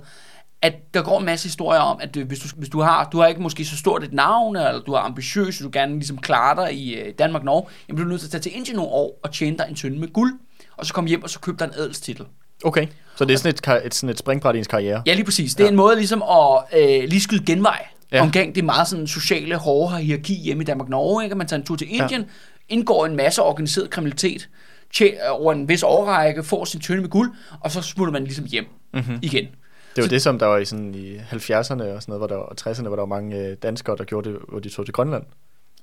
[0.62, 3.20] at der går en masse historier om, at øh, hvis du, hvis du har, du
[3.20, 6.18] har ikke måske så stort et navn, eller du er ambitiøs, og du gerne ligesom
[6.18, 8.76] klarer dig i øh, Danmark Norge, jamen bliver du nødt til at tage til Indien
[8.76, 10.34] nogle år og tjene dig en tønde med guld,
[10.78, 12.26] og så komme hjem og så købe dig en adelstitel.
[12.64, 15.04] Okay, så det er sådan et, et, sådan et springbræt i ens karriere.
[15.06, 15.56] Ja, lige præcis.
[15.56, 15.72] Det er ja.
[15.72, 18.22] en måde ligesom at øh, lige skyde genvej ja.
[18.22, 21.24] Omkring det meget sådan sociale, hårde hierarki hjemme i Danmark-Norge.
[21.24, 21.34] Ikke?
[21.34, 22.28] At Man tager en tur til Indien, ja.
[22.70, 24.50] indgår en masse organiseret kriminalitet,
[24.94, 28.46] tje, over en vis årrække, får sin tønde med guld, og så smutter man ligesom
[28.46, 29.20] hjem mm-hmm.
[29.22, 29.48] igen.
[30.04, 32.36] Det var det, som der var i, sådan, i 70'erne og, sådan noget, hvor der,
[32.36, 34.94] og 60'erne, hvor der var mange øh, danskere, der gjorde det, hvor de tog til
[34.94, 35.24] Grønland,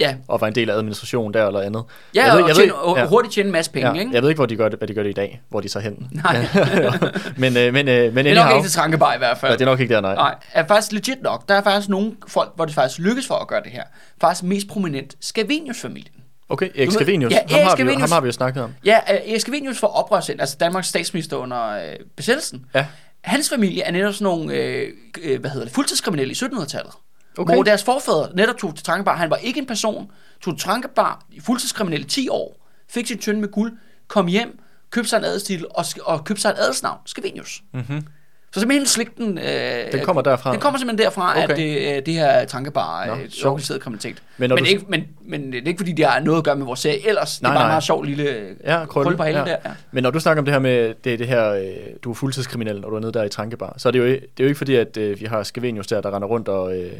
[0.00, 1.84] Ja, og var en del af administrationen der eller andet.
[2.14, 3.06] ja Jeg ved- og, jeg tjene, ved- ja.
[3.06, 3.88] hurtigt tjene en masse penge.
[3.92, 4.10] Ja, ikke?
[4.14, 5.68] jeg ved ikke, hvor de gør det, hvad de gør det i dag, hvor de
[5.68, 6.08] så hen.
[6.24, 6.46] Nej,
[7.36, 9.52] men, øh, men, øh, men det er nok ikke til Trankebar i hvert fald.
[9.52, 10.14] ja, det er nok ikke der, nej.
[10.14, 11.48] Nej, er faktisk legit nok.
[11.48, 13.82] Der er faktisk nogle folk, hvor det faktisk lykkes for at gøre det her.
[14.20, 16.14] Faktisk mest prominent Scavenius-familien.
[16.48, 18.00] Okay, Erik Scavenius, Ja, ham, Erik har vi, jo- Scavenius.
[18.00, 18.74] ham har vi jo snakket om.
[18.84, 21.82] Ja, øh, Erik Scavenius for oprørscenter, altså Danmarks statsminister under øh,
[22.16, 22.66] besættelsen.
[22.74, 22.86] Ja.
[23.24, 26.92] Hans familie er netop sådan nogle, øh, øh, hvad hedder det, fuldtidskriminelle i 1700-tallet.
[27.38, 27.54] Okay.
[27.54, 29.16] Hvor deres forfædre netop tog til Trankebar.
[29.16, 30.10] Han var ikke en person,
[30.40, 33.72] tog til Trankebar i fuldtidskriminelle 10 år, fik sin tynde med guld,
[34.08, 34.58] kom hjem,
[34.90, 37.62] købte sig en adelstitel og, og købte sig et adelsnavn, Scavenius.
[37.72, 38.06] Mm-hmm.
[38.54, 39.38] Så simpelthen slægten...
[39.38, 40.52] Øh, Den kommer derfra?
[40.52, 41.48] Den kommer simpelthen derfra, okay.
[41.50, 43.46] at det, øh, det her tankebar Nå, øh, sjovt.
[43.50, 44.22] organiseret kriminalitet.
[44.38, 46.56] Men Men, du- ikke, men, men det er ikke fordi, det har noget at gøre
[46.56, 47.42] med vores serie ellers.
[47.42, 47.68] Nej, det er bare nej.
[47.68, 48.24] en meget sjov lille
[48.64, 48.86] Ja, krølle.
[48.86, 49.50] krølle på halen Ja.
[49.52, 49.56] der.
[49.64, 49.70] Ja.
[49.92, 51.64] Men når du snakker om det her med det, det her, øh,
[52.02, 54.14] du er fuldtidskriminel, når du er nede der i Trankebar, så er det jo, det
[54.16, 56.92] er jo ikke fordi, at øh, vi har Skavenius der, der render rundt og, øh,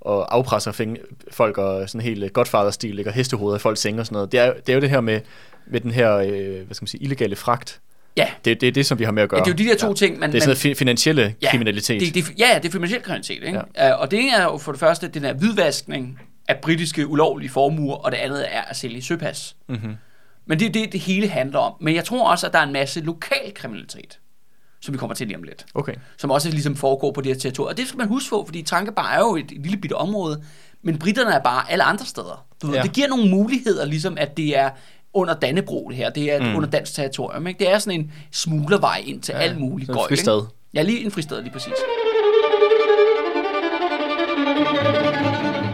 [0.00, 0.96] og afpresser
[1.30, 4.32] folk og sådan helt øh, godfather-stil, lægger hestehoveder i folks senge og sådan noget.
[4.32, 5.20] Det er, det er jo det her med,
[5.66, 6.28] med den her, øh,
[6.66, 7.80] hvad skal man sige, illegale fragt.
[8.16, 8.28] Ja.
[8.44, 9.40] Det, det er det, som vi har med at gøre.
[9.40, 10.32] Ja, det er jo de der to ting, man...
[10.32, 12.00] Det er sådan noget fi- finansielle Ja, kriminalitet.
[12.00, 13.42] Det, det, ja, ja, det er finansiel kriminalitet.
[13.42, 13.60] Ikke?
[13.76, 13.94] Ja.
[13.94, 17.94] Uh, og det er jo for det første den her hvidvaskning af britiske ulovlige formuer,
[17.94, 19.56] og det andet er at sælge søpas.
[19.68, 19.94] mm-hmm.
[20.48, 21.72] Men det er det, det hele handler om.
[21.80, 24.18] Men jeg tror også, at der er en masse lokal kriminalitet,
[24.80, 25.66] som vi kommer til lige om lidt.
[25.74, 25.94] Okay.
[26.18, 27.68] Som også ligesom foregår på det her territorium.
[27.68, 30.42] Og det skal man huske på, fordi Trankebar er jo et, et lille bitte område,
[30.82, 32.46] men britterne er bare alle andre steder.
[32.62, 32.82] Du ved, Ja.
[32.82, 34.70] Det giver nogle muligheder, ligesom at det er
[35.16, 36.10] under Dannebro det her.
[36.10, 36.56] Det er Mm.
[36.56, 37.46] under dansk territorium.
[37.46, 37.58] Ikke?
[37.58, 40.08] Det er sådan en smuglervej ind til Ja, alt muligt gøjl, ikke?
[40.08, 40.46] fristad.
[40.74, 41.72] Ja, lige en fristad, lige præcis.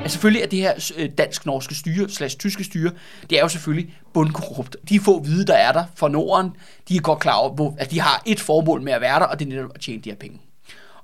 [0.02, 2.90] Ja, selvfølgelig er det her øh, dansk-norske styre, slash tyske styre,
[3.31, 4.76] det er jo selvfølgelig bundkorrupt.
[4.88, 6.50] De få hvide, der er der fra Norden,
[6.88, 9.38] de er godt klar over, at de har et formål med at være der, og
[9.38, 10.38] det er netop at tjene de her penge.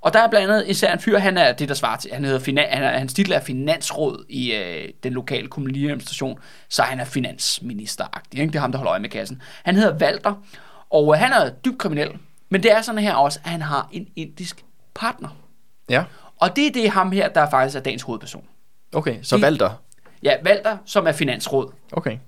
[0.00, 2.24] Og der er blandt andet især en fyr, han er det, der svarer til, han
[2.24, 6.82] hedder, finan, han er, hans titel er finansråd i øh, den lokale kommunale administration, så
[6.82, 8.46] han er finansminister-agtig, ikke?
[8.52, 9.42] det er ham, der holder øje med kassen.
[9.64, 10.34] Han hedder Walter,
[10.90, 12.11] og øh, han er dybt kriminel,
[12.48, 15.28] men det er sådan her også, at han har en indisk partner.
[15.90, 16.04] Ja,
[16.37, 18.44] Og det er det ham her, der faktisk er dagens hovedperson.
[18.94, 19.18] okay.
[19.22, 19.70] Så Det- Valter.
[20.22, 22.18] Ja, Walter, som er finansråd Okay.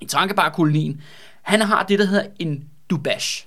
[0.00, 1.02] i Trankebar-kolonien,
[1.42, 3.46] han har det, der hedder en dubash.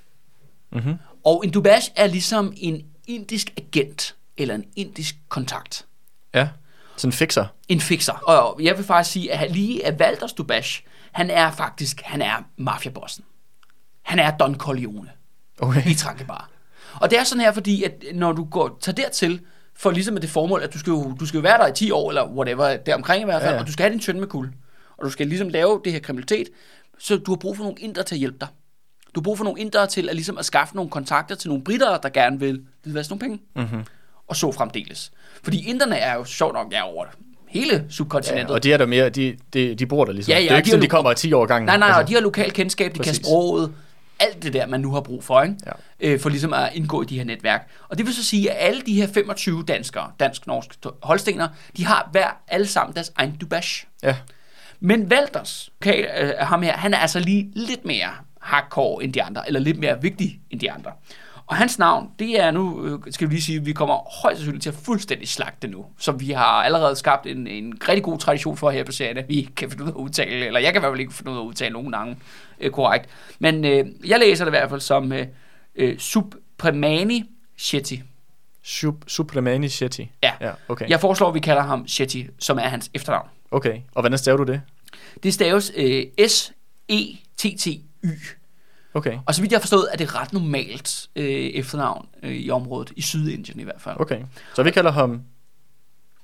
[0.72, 0.96] Mm-hmm.
[1.26, 5.86] Og en dubash er ligesom en indisk agent, eller en indisk kontakt.
[6.34, 6.50] Ja,
[6.98, 7.46] sådan en fixer.
[7.68, 8.14] En fixer.
[8.14, 12.44] Og jeg vil faktisk sige, at lige af Walters dubash, han er faktisk, han er
[12.58, 13.24] mafiabossen.
[14.04, 15.10] Han er Don Corleone
[15.60, 15.92] Okay.
[15.92, 16.50] i Trankebar.
[17.02, 19.42] Og det er sådan her, fordi at når du går, tager dertil,
[19.78, 21.74] for ligesom med det formål, at du skal, jo, du skal jo være der i
[21.74, 24.00] 10 år, eller whatever, deromkring i hvert fald, Ja, ja, og du skal have din
[24.00, 24.54] tønde med kul.
[24.98, 26.50] Og du skal ligesom lave det her kriminalitet,
[27.00, 28.48] så du har brug for nogle indre til at hjælpe dig.
[29.16, 31.64] Du har brug for nogle indre til at, ligesom at skaffe nogle kontakter til nogle
[31.64, 33.40] britter, der gerne vil hvidvaske nogle penge.
[33.56, 33.84] Mm-hmm.
[34.28, 35.12] Og så fremdeles.
[35.44, 37.06] Fordi inderne er jo sjovt nok ja, over
[37.48, 38.52] hele Ja, subkontinentet.
[38.56, 40.32] og de er der mere, de, de, de bor der ligesom.
[40.32, 41.66] Ja, ja, det er jo ikke de sådan, de kommer i 10 år gangen.
[41.66, 43.18] Nej, nej, altså, de har lokalt kendskab, de Præcis.
[43.18, 43.74] kan sproget,
[44.20, 45.56] alt det der, man nu har brug for, ikke?
[45.66, 45.72] Ja.
[46.00, 47.70] Øh, for ligesom at indgå i de her netværk.
[47.90, 50.70] Og det vil så sige, at alle de her 25 danskere, dansk-norsk
[51.04, 51.48] holstener,
[51.78, 53.86] de har hver alle sammen deres egen dubash.
[54.04, 54.16] Ja,
[54.80, 58.10] Men Valters, okay, øh, ham her, han er altså lige lidt mere
[58.46, 60.92] hardcore end de andre, eller lidt mere vigtig end de andre.
[61.48, 64.64] Og hans navn, det er nu, øh, skal vi lige sige, vi kommer højst sandsynligt
[64.64, 65.86] til at fuldstændig slagte nu.
[65.98, 69.30] Så vi har allerede skabt en, en rigtig god tradition for her på serien, at
[69.30, 71.32] vi kan finde ud af at udtale, eller jeg kan i hvert fald ikke finde
[71.32, 72.22] ud af at udtale nogen navn
[72.60, 73.10] øh, korrekt.
[73.40, 75.28] Men øh, jeg læser det i hvert fald som øh,
[75.76, 77.24] øh, Supremani
[77.58, 77.96] Shetty.
[78.64, 80.02] Sup, Suplemani Shetty.
[80.24, 80.32] Ja.
[80.42, 80.90] Ja, okay.
[80.90, 83.28] Jeg foreslår, at vi kalder ham Shetty, som er hans efternavn.
[83.52, 84.62] Okay, og hvordan staver du det?
[85.24, 86.04] Det staves øh,
[88.06, 88.42] S-E-T-T-Y.
[88.94, 92.50] Okay, Og så vidt jeg har forstået, er det ret normalt øh, efternavn øh, i
[92.50, 93.96] området, i Sydindien i hvert fald.
[94.00, 94.22] okay.
[94.56, 95.22] Så vi kalder ham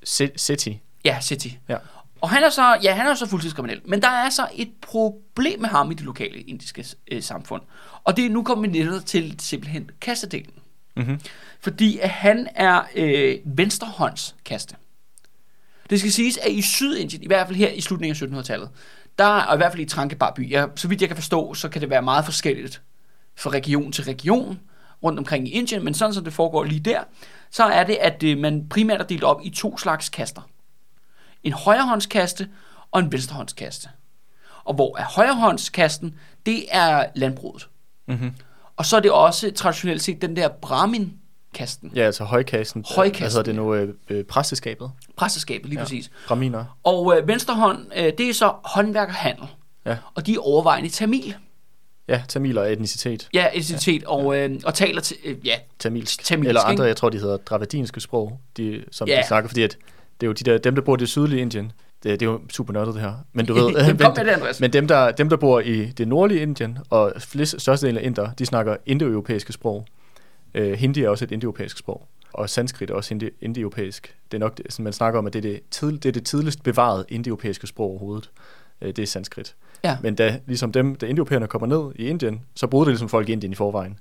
[0.04, 0.82] Seti.
[1.06, 1.48] Ja, City.
[1.70, 1.78] Ja.
[2.22, 3.82] Og han er så, ja, han er så fuldtidskriminel.
[3.86, 7.62] Men der er så et problem med ham i det lokale indiske øh, samfund.
[8.04, 10.54] Og det er nu ned til simpelthen kastedelen.
[10.96, 11.20] Mm-hmm.
[11.62, 14.76] Fordi at han er øh, venstrehåndskaste.
[15.90, 18.70] Det skal siges, at i Sydindien, i hvert fald her i slutningen af 1700-tallet,
[19.20, 21.70] der, og i hvert fald i Trankebar by, ja, så vidt jeg kan forstå, så
[21.70, 22.82] kan det være meget forskelligt
[23.36, 24.60] fra region til region
[25.04, 27.04] rundt omkring i Indien, men sådan som det foregår lige der,
[27.52, 30.42] så er det, at øh, man primært er delt op i to slags kaster.
[31.44, 32.50] En højrehåndskaste
[32.92, 33.90] og en venstrehåndskaste.
[34.64, 37.70] Og hvor er højrehåndskasten, det er landbruget.
[38.08, 38.32] Mm-hmm.
[38.78, 40.50] Og så er det også traditionelt set den der
[41.54, 41.92] Brahmin-kasten.
[41.96, 42.86] Ja, altså højkassen.
[42.96, 44.92] Højkassen, Altså det nu øh, øh, præsteskabet.
[45.18, 45.80] Præsteskabet, lige Ja.
[45.80, 45.84] ja.
[45.86, 46.12] præcis.
[46.28, 46.66] Braminer.
[46.84, 49.46] Og øh, venstre hånd, øh, det er så håndværk og handel.
[49.86, 49.98] Ja.
[50.16, 51.36] Og de er overvejende tamil.
[52.08, 53.30] Ja, tamil og etnicitet.
[53.34, 56.24] Ja, etnicitet, og, øh, og taler til, øh, ja, Tamilsk.
[56.24, 56.84] Tamilsk, Eller andre, ikke?
[56.84, 59.18] jeg tror, de hedder dravadinske sprog, de, som Ja.
[59.22, 59.78] de snakker, fordi at
[60.22, 61.72] det er jo de der, dem, der bor i det sydlige Indien.
[62.04, 63.14] Det, det er jo super nørdet det her.
[63.34, 66.42] Men du ved, men, med det, men dem, der, dem, der bor i det nordlige
[66.42, 69.86] Indien, og flest, størstedelen af inder, de snakker indoeuropæiske sprog.
[70.60, 72.08] Uh, hindi er også et indoeuropæisk sprog.
[72.34, 74.16] Og sanskrit er også indoeuropæisk.
[74.32, 76.12] Det er nok, det, sådan, man snakker om, at det er det, tid, det er
[76.12, 78.30] det tidligst bevarede indoeuropæiske sprog overhovedet.
[78.82, 79.56] Uh, det er sanskrit.
[79.84, 79.98] Ja.
[80.02, 83.30] Men da ligesom dem, da indoeuropæerne kommer ned i Indien, så boede det ligesom folk
[83.30, 84.00] i Indien i forvejen.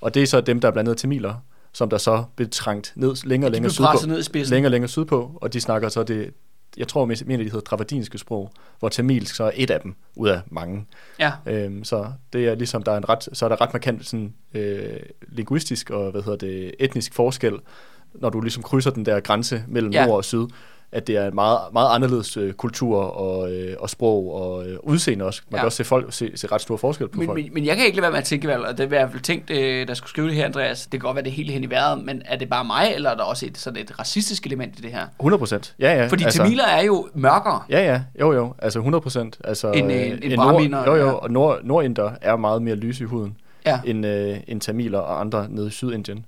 [0.00, 1.34] Og det er så dem, der er blandt andet tamiler,
[1.72, 4.06] som der så blev trængt ned længere og længere sydpå.
[4.06, 4.54] ned i spidsen.
[4.54, 6.30] Længere og længere sydpå, og de snakker så det,
[6.76, 10.28] jeg tror, at de hedder dravadinske sprog, hvor tamilsk så er et af dem ud
[10.28, 10.86] af mange.
[11.18, 11.32] Ja.
[11.46, 14.34] Øhm, så det er ligesom, der er en ret, så er der ret markant sådan,
[14.54, 17.58] øh, linguistisk og hvad hedder det, etnisk forskel,
[18.14, 20.06] når du ligesom krydser den der grænse mellem Ja.
[20.06, 20.46] nord og syd,
[20.92, 24.78] at det er en meget, meget anderledes øh, kultur og, øh, og sprog og øh,
[24.82, 25.42] udseende også.
[25.50, 25.60] Man Ja.
[25.60, 27.42] kan også se, folk, se, se ret stor forskel på Men, folk.
[27.44, 28.98] men, men jeg kan ikke lade være med at tænke, vel, og det var i
[29.00, 30.82] hvert fald tænkt, øh, der skulle skrive det her, Andreas.
[30.82, 32.92] Det kan godt være, det er helt hen i vejret, men er det bare mig,
[32.94, 35.06] eller er der også et, sådan et racistisk element i det her?
[35.20, 35.74] 100 procent.
[35.78, 36.06] Ja, ja.
[36.06, 37.62] Fordi altså, tamiler er jo mørkere.
[37.70, 39.38] Ja, ja, jo, jo, altså 100 procent.
[39.44, 43.04] Altså, En, øh, øh, en nord, Jo, jo, og nord, nordinder er meget mere lyse
[43.04, 43.80] i huden, Ja.
[43.84, 46.24] end, øh, end tamiler og andre nede i Sydindien.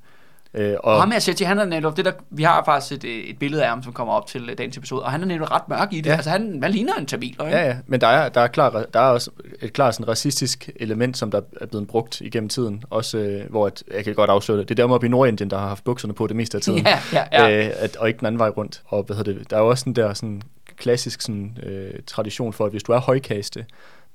[0.57, 3.25] Øh, Og ham her Sethi, han er netop det der, vi har faktisk et, øh,
[3.25, 5.51] et billede af ham, som kommer op til øh, dagens episode, og han er netop
[5.51, 6.11] ret mørk i det.
[6.11, 6.15] Ja.
[6.15, 7.45] Altså han, man ligner en tamil, ikke?
[7.45, 9.31] Ja, ja, men der er, der er, klar, der er også
[9.63, 12.85] et klart sådan racistisk element, som der er blevet brugt igennem tiden.
[12.91, 15.51] Også, øh, hvor at, jeg kan godt afsløre det, det er dem oppe i Nordindien,
[15.51, 16.87] der har haft bukserne på det meste af tiden.
[16.87, 17.67] Ja, ja, ja.
[17.67, 18.83] Øh, at, og ikke den anden vej rundt.
[18.87, 20.43] Og hvad hedder det, der er jo også den der sådan,
[20.77, 23.65] klassisk sådan, øh, tradition for, at hvis du er højkaste,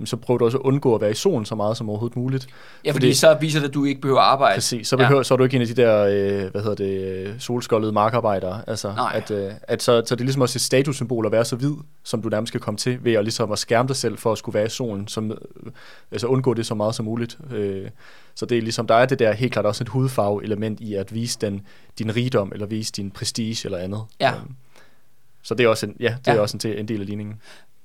[0.06, 2.48] så prøver du også at undgå at være i solen så meget som overhovedet muligt.
[2.86, 4.56] ja, fordi, så viser det, at du ikke behøver at arbejde.
[4.56, 5.24] Præcis, så, behøver, ja.
[5.24, 8.62] så er du ikke en af de der, øh, hvad hedder det, øh, solskoldede markarbejdere.
[8.68, 9.12] Altså, Nej.
[9.16, 11.74] at, øh, at så, så det er ligesom også et statussymbol at være så hvid,
[12.04, 14.38] som du nærmest skal komme til, ved at, ligesom at skærme dig selv for at
[14.38, 15.38] skulle være i solen, som, øh,
[16.12, 17.38] altså undgå det så meget som muligt.
[17.52, 17.90] Øh,
[18.36, 20.94] så det er ligesom, der er det der helt klart også et hudfarve element i
[20.94, 21.62] at vise den,
[22.00, 24.02] din rigdom, eller vise din prestige eller andet.
[24.20, 24.34] Ja.
[24.36, 24.56] Øhm,
[25.44, 26.36] så det er også en, ja, det Ja.
[26.38, 27.42] er også en, del- en del af ligningen.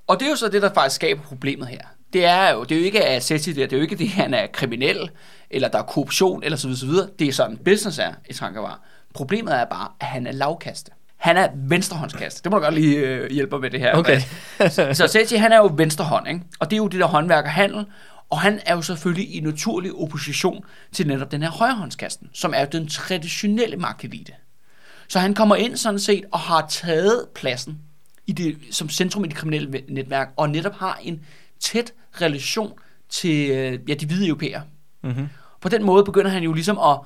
[0.06, 1.78] Og det er jo så det, der faktisk skaber problemet her.
[2.14, 4.08] Det er jo, det er jo ikke, at Sethi der, det er jo ikke det,
[4.08, 5.10] han er kriminel,
[5.50, 7.08] eller der er korruption, eller så videre, så videre.
[7.18, 8.80] Det er sådan, business er i Trankevar.
[9.14, 10.90] Problemet er bare, at han er lavkaste.
[11.16, 12.42] Han er venstrehåndskaste.
[12.44, 13.94] Det må du godt lige øh, hjælpe med det her.
[13.96, 14.20] Okay.
[14.58, 16.40] så, så Sethi, han er jo venstrehånd, ikke?
[16.60, 17.86] Og det er jo det der håndværk og handel.
[18.30, 22.64] Og han er jo selvfølgelig i naturlig opposition til netop den her højrehåndskasten, som er
[22.64, 24.32] den traditionelle magtelite.
[25.08, 27.78] Så han kommer ind sådan set og har taget pladsen
[28.26, 31.20] i det, som centrum i det kriminelle netværk, og netop har en
[31.60, 32.72] tæt relation
[33.08, 34.62] til øh, ja, de hvide europæere.
[35.02, 35.28] Mm-hmm.
[35.60, 36.98] På den måde begynder han jo ligesom at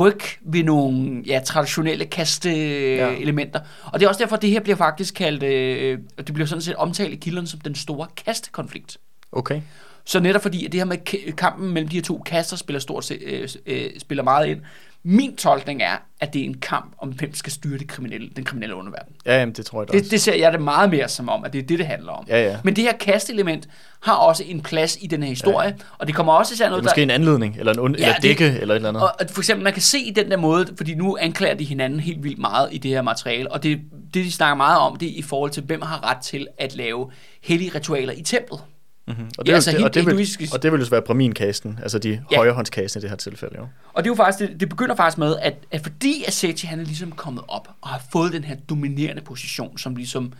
[0.00, 3.60] rykke ved nogle ja, traditionelle kaste-elementer.
[3.84, 6.62] Og det er også derfor, at det her bliver faktisk kaldt, øh, det bliver sådan
[6.62, 8.98] set omtalt i kilderne som den store kastekonflikt.
[9.32, 9.60] Okay.
[10.04, 13.10] Så netop fordi, at det her med kampen mellem de her to kaster spiller, stort
[13.10, 14.60] øh, øh, spiller meget ind.
[15.04, 18.44] Min tolkning er, at det er en kamp om, hvem skal styre det kriminelle, den
[18.44, 19.14] kriminelle underverden.
[19.26, 20.10] Ja, jamen, det tror jeg Det, også.
[20.10, 22.24] det ser jeg det meget mere som om, at det er det, det handler om.
[22.28, 22.56] Ja, ja.
[22.64, 23.68] Men det her kastelement
[24.02, 25.74] har også en plads i den her historie, ja.
[25.98, 27.98] og det kommer også til at Det noget, er måske en anledning, eller en und-
[27.98, 29.02] Ja, eller det- dække, eller et eller andet.
[29.02, 32.00] og for eksempel, man kan se i den der måde, fordi nu anklager de hinanden
[32.00, 33.80] helt vildt meget i det her materiale, og det,
[34.14, 36.74] det de snakker meget om, det er i forhold til, hvem har ret til at
[36.76, 37.10] lave
[37.42, 38.60] hellige ritualer i templet.
[39.08, 39.24] Mm-hmm.
[39.38, 41.02] Og, Ja, det, altså vil, helt og, det vil, hinduistisk- og det vil jo være
[41.02, 42.18] braminkasten, altså de Ja.
[42.30, 42.36] ja.
[42.36, 43.54] højrehåndskasten i det her tilfælde.
[43.58, 43.66] Jo.
[43.92, 46.80] Og det er jo faktisk, det, det begynder faktisk med, at, at fordi Asechi, han
[46.80, 50.32] er ligesom kommet op og har fået den her dominerende position, som ligesom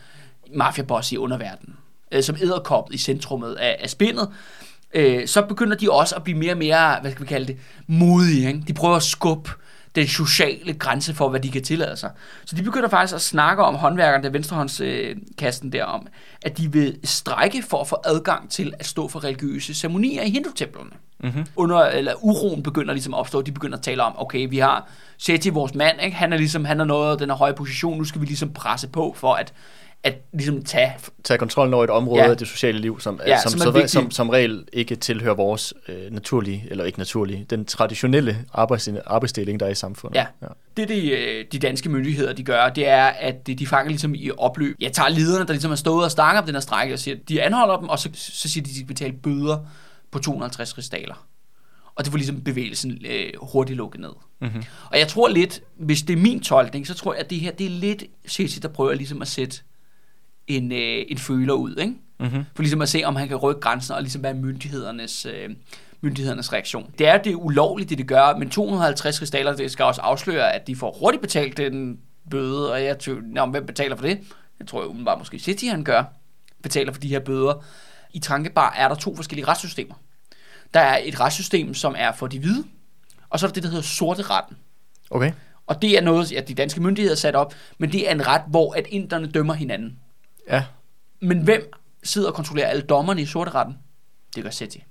[0.54, 1.76] mafiaboss i underverdenen,
[2.12, 4.28] øh, som æderkoppet i centrummet af, af spindet,
[4.94, 7.56] øh, så begynder de også at blive mere og mere, hvad skal vi kalde det,
[7.86, 8.48] modige.
[8.48, 8.62] Ikke?
[8.68, 9.50] De prøver at skubbe
[9.94, 12.10] den sociale grænse for, hvad de kan tillade sig.
[12.44, 16.06] Så de begynder faktisk at snakke om håndværkerne, der venstrehåndskasten der om,
[16.42, 20.30] at de vil strække for at få adgang til at stå for religiøse ceremonier i
[20.30, 20.90] hindutemplerne
[21.24, 21.46] Mm-hmm.
[21.56, 24.88] under, eller uroen begynder ligesom at opstå, de begynder at tale om, okay, vi har
[25.18, 26.16] Seti, vores mand, ikke?
[26.16, 28.52] han er ligesom, han er noget af den her høje position, nu skal vi ligesom
[28.52, 29.52] presse på for at,
[30.04, 30.92] at ligesom tage,
[31.24, 32.24] Tage kontrollen over et område Ja.
[32.24, 32.30] ja.
[32.30, 35.34] af det sociale liv, som, Ja, ja, som, som er som, som, regel ikke tilhører
[35.34, 40.16] vores øh, naturlige, eller ikke naturlige, den traditionelle arbejds, arbejdsdeling, der er i samfundet.
[40.16, 40.46] Ja.
[40.76, 44.30] det de, øh, de danske myndigheder, de gør, det er, at de, fanger ligesom i
[44.38, 44.76] opløb.
[44.80, 47.16] Jeg tager lederne, der ligesom er stået og snakker om den her strække, og siger,
[47.28, 49.58] de anholder dem, og så, så siger de, at de skal betale bøder
[50.10, 51.26] på 250 rigsdaler.
[51.94, 54.10] Og det får ligesom bevægelsen øh, hurtigt lukket ned.
[54.40, 54.62] Mm-hmm.
[54.90, 57.50] Og jeg tror lidt, hvis det er min tolkning, så tror jeg, at det her,
[57.50, 59.60] det er lidt Ceci, der prøver ligesom at sætte
[60.46, 61.94] en, øh, en føler ud, ikke?
[62.20, 62.44] Mm-hmm.
[62.54, 65.50] For ligesom at se, om han kan rykke grænsen, og ligesom er myndighedernes, øh,
[66.00, 66.90] myndighedernes reaktion.
[66.98, 70.52] Det er det er ulovligt, det de gør, men 250 rigsdaler, det skal også afsløre,
[70.52, 71.98] at de får hurtigt betalt den
[72.30, 74.18] bøde, og jeg tror, hvem betaler for det?
[74.58, 76.04] Jeg tror jo umiddelbart måske City, han gør,
[76.62, 77.64] betaler for de her bøder.
[78.12, 79.94] I Trankebar er der to forskellige retssystemer.
[80.74, 82.64] Der er et retssystem, som er for de hvide,
[83.30, 84.56] og så er der det, der hedder sorte retten.
[85.10, 85.32] Okay.
[85.66, 88.26] Og det er noget, at de danske myndigheder har sat op, men det er en
[88.26, 89.98] ret, hvor at inderne dømmer hinanden.
[90.50, 90.64] Ja,
[91.20, 93.78] Men hvem sidder og kontrollerer alle dommerne i sorte retten?
[94.36, 94.84] Det gør Seti.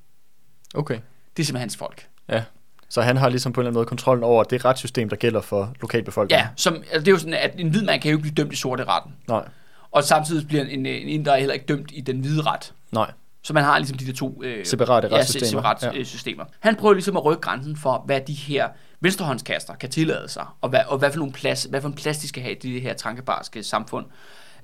[0.75, 0.99] okay.
[1.37, 2.07] Det er simpelthen hans folk.
[2.29, 2.43] Ja.
[2.89, 5.41] Så han har ligesom på en eller anden måde kontrollen over det retssystem, der gælder
[5.41, 6.43] for lokalbefolkningen.
[6.43, 8.33] Ja, som, altså det er jo sådan, at en hvid mand kan jo ikke blive
[8.35, 9.15] dømt i sorte retten.
[9.27, 9.47] Nej,
[9.91, 12.73] Og samtidig bliver en, en inder heller ikke dømt i den hvide ret.
[12.91, 13.11] nej.
[13.43, 15.47] Så man har ligesom de der to øh, Separate ja, retssystemer.
[15.61, 15.91] separate Ja.
[15.97, 16.03] ja.
[16.03, 16.45] systemer.
[16.59, 20.69] Han prøver ligesom at rykke grænsen for, hvad de her venstrehåndskaster kan tillade sig, og
[20.69, 22.81] hvad, og hvad, for nogle plads, hvad for en plads de skal have i det
[22.81, 24.05] her trankebarske samfund.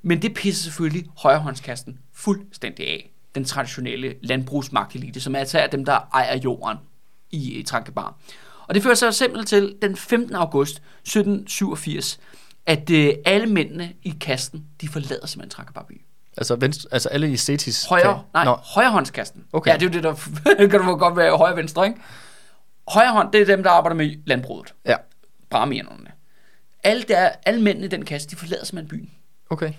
[0.08, 3.12] Men det pisser selvfølgelig højrehåndskasten fuldstændig af.
[3.36, 6.78] Den traditionelle landbrugsmagtelite, som altså er dem, der ejer jorden
[7.32, 8.18] i, Trankebar.
[8.68, 10.36] Og det fører sig simpelthen til den 15.
[10.36, 12.20] august 1787,
[12.66, 16.02] at øh, alle mændene i kasten, de forlader simpelthen Trankebar by.
[16.38, 17.86] Altså, venstre, altså alle i Cetis...
[17.86, 19.44] Højre, nej, Nå, højrehåndskasten.
[19.54, 19.72] Okay.
[19.72, 22.00] Ja, det er jo det, der kan du godt være højre venstre, ikke?
[22.88, 24.74] Højre hånd, det er dem, der arbejder med landbruget.
[24.86, 24.96] ja,
[25.50, 26.12] Brahmianerne.
[26.84, 29.12] Alle, der, alle mændene i den kasse, de forlader simpelthen byen.
[29.50, 29.74] okay.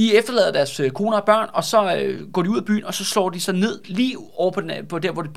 [0.00, 2.84] De efterlader deres øh, koner og børn, og så øh, går de ud af byen,
[2.84, 5.28] og så slår de sig ned lige over på, den, øh, på der, hvor det
[5.28, 5.32] er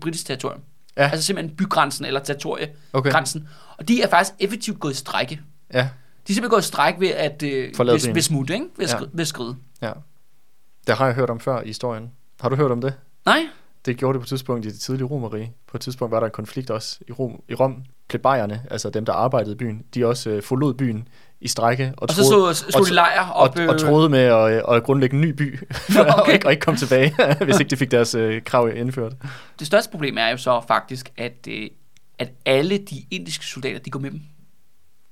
[0.00, 0.60] britisk, territorium.
[0.96, 1.02] Ja.
[1.08, 3.40] Altså simpelthen bygrænsen eller territoriegrænsen.
[3.40, 3.76] Okay.
[3.78, 5.40] Og de er faktisk effektivt gået i strække.
[5.72, 5.88] Ja, De er
[6.26, 8.66] simpelthen gået i stræk ved at øh, ved, ved smutte, ikke?
[8.76, 8.96] Ved, Ja.
[8.96, 9.56] skri, ved skride.
[9.82, 9.92] ja.
[10.86, 12.10] Det har jeg hørt om før i historien.
[12.40, 12.94] Har du hørt om det?
[13.26, 13.46] Nej?
[13.84, 15.52] Det gjorde det på et tidspunkt i det tidlige romerige.
[15.66, 17.42] På et tidspunkt var der en konflikt også i Rom.
[17.48, 21.08] I Rom, plebejerne, altså dem, der arbejdede i byen, de også øh, forlod byen
[21.40, 21.92] i strække.
[21.96, 23.58] Og, Og så troede- slog, slog og- de lejr op...
[23.58, 25.58] og, og troede med at, øh, at grundlægge en ny by,
[25.94, 26.32] Nå, og, okay.
[26.32, 27.14] ikke, og ikke komme tilbage,
[27.44, 29.12] hvis ikke de fik deres øh, krav indført.
[29.58, 31.68] Det største problem er jo så faktisk, at, øh,
[32.18, 34.20] at alle de indiske soldater, de går med dem.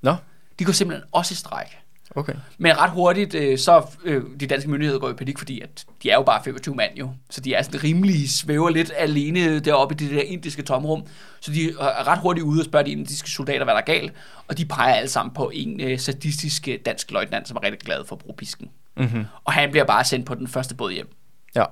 [0.02, 0.14] Nå,
[0.58, 1.78] De går simpelthen også i stræk.
[2.18, 2.32] Okay.
[2.58, 6.10] Men ret hurtigt, øh, så øh, de danske myndigheder går i panik, fordi at de
[6.10, 7.10] er jo bare 25 mand jo.
[7.30, 11.06] Så de er sådan rimelig svæver lidt alene deroppe i det der indiske tomrum.
[11.40, 14.12] Så de er ret hurtigt ude og spørger de indiske soldater, hvad der er galt.
[14.48, 17.80] Og de peger alle sammen på en øh, sadistisk øh, dansk løjtnant, som er rigtig
[17.80, 18.70] glad for at bruge pisken.
[18.96, 19.24] Mm-hmm.
[19.44, 21.08] Og han bliver bare sendt på den første båd hjem.
[21.54, 21.64] Ja,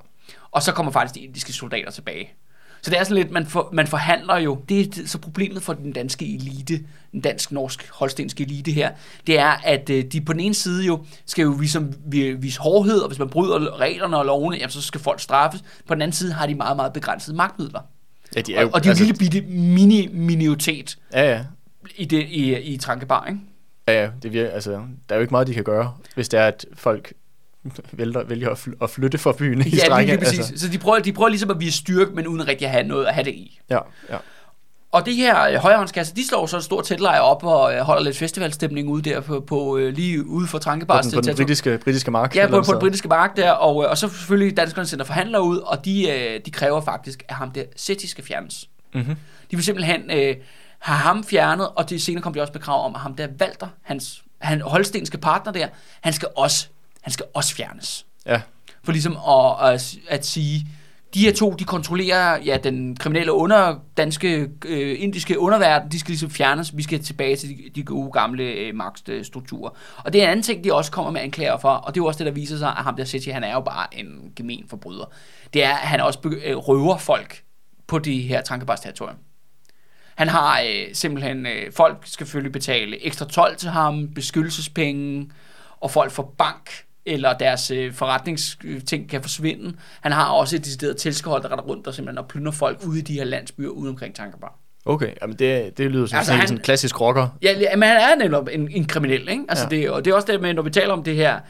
[0.50, 2.32] Og så kommer faktisk de indiske soldater tilbage.
[2.86, 5.62] Så det er sådan lidt, man, for, man forhandler jo, det er det- så problemet
[5.62, 6.80] for den danske elite,
[7.12, 8.90] den dansk-norsk holstenske elite her,
[9.26, 12.60] det er, at øh, de på den ene side jo skal jo ligesom vi- vise
[12.60, 15.64] hårdhed, og hvis man bryder reglerne og lovene, jamen, så skal folk straffes.
[15.86, 17.80] På den anden side har de meget, meget begrænsede magtmidler.
[18.36, 21.44] ja de Og, og de er jo altså, lille bitte mini-minoritet Ja, ja.
[21.96, 23.40] i, det, i, i Trankebar, ikke?
[23.88, 26.40] Ja, ja, det virker, altså, der er jo ikke meget, de kan gøre, hvis det
[26.40, 27.12] er, at folk
[27.92, 30.12] vælger, vælger at, fly, at flytte fra byen i Ja, lige, strække.
[30.12, 30.38] lige præcis.
[30.38, 30.66] Altså.
[30.66, 33.06] Så de prøver, de prøver ligesom at vise styrke, men uden rigtig at have noget
[33.06, 33.60] at have det i.
[33.70, 33.78] ja,
[34.10, 34.16] ja.
[34.92, 38.02] Og det her øh, højrehåndskasse, de slår så et stort teltlejr op og øh, holder
[38.02, 41.36] lidt festivalstemning ude der på, på øh, lige ude for På Trankebars den, på den
[41.36, 42.36] britiske, britiske mark.
[42.36, 45.42] Ja, på, på den britiske mark der, og, øh, og så selvfølgelig danskerne sender forhandlere
[45.42, 48.68] ud, og de, øh, de kræver faktisk, at ham der City skal fjernes.
[48.94, 49.16] Mhm.
[49.50, 50.34] De vil simpelthen øh,
[50.78, 53.28] have ham fjernet, og det senere kom de også med krav om, at ham der
[53.40, 55.66] Walter, hans han holstenske partner der,
[56.00, 56.68] han skal også,
[57.06, 58.06] han skal også fjernes.
[58.26, 58.40] Ja,
[58.84, 60.66] For ligesom at, at, at sige,
[61.14, 66.10] de her to, de kontrollerer ja, den kriminelle under, danske, øh, indiske underverden, de skal
[66.10, 69.70] ligesom fjernes, vi skal tilbage til de, de gode gamle øh, magtstrukturer.
[69.96, 72.04] Og det er en anden ting, de også kommer med anklager for, og det er
[72.04, 74.32] jo også det, der viser sig, at ham der City, han er jo bare en
[74.36, 75.04] gemen forbryder.
[75.54, 77.42] Det er, at han også øh, røver folk
[77.86, 79.16] på det her territorium.
[80.16, 85.30] Han har øh, simpelthen, øh, folk skal selvfølgelig betale ekstra 12 til ham, beskyttelsespenge,
[85.80, 89.76] og folk får bank, eller deres øh, forretningsting kan forsvinde.
[90.00, 92.98] Han har også et decideret tilskehold, der retter rundt og simpelthen og plynder folk ude
[92.98, 94.58] i de her landsbyer ude omkring Tankerbar.
[94.84, 95.10] okay.
[95.22, 97.28] Jamen, det, det lyder som Altså, sådan, han- sådan en klassisk rocker.
[97.42, 99.44] Ja, men han er nemlig en, en kriminel, ikke?
[99.48, 99.76] Altså Ja.
[99.76, 101.40] det, og det er også det med, når vi taler om det her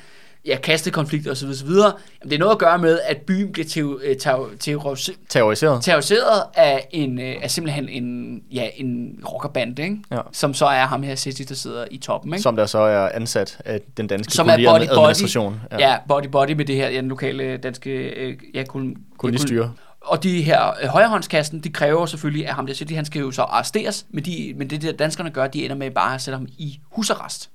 [0.46, 1.48] ja, kastekonflikter osv.
[1.48, 1.68] osv.
[1.70, 1.92] Jamen,
[2.24, 4.96] det er noget at gøre med, at byen bliver terror, øh, terror, terror,
[5.28, 5.82] Terroriseret.
[5.85, 9.96] terroriseret af, en, øh, af simpelthen en, ja, en rockerbande, ikke?
[10.12, 10.20] Ja.
[10.32, 12.32] som så er ham her City, der sidder i toppen.
[12.32, 12.42] Ikke?
[12.42, 14.90] Som der så er ansat af den danske Som er body-body.
[14.90, 15.61] administration.
[15.72, 15.90] Ja.
[15.90, 19.72] ja, body body med det her, ja, den lokale danske øh, ja, kol- Kolonistyre.
[20.00, 23.30] Og de her øh, højrehåndskassen, de kræver selvfølgelig, at ham der City, han skal jo
[23.30, 26.37] så arresteres, men, de, men det der danskerne gør, de ender med bare at sætte
[26.38, 27.50] ham i husarrest.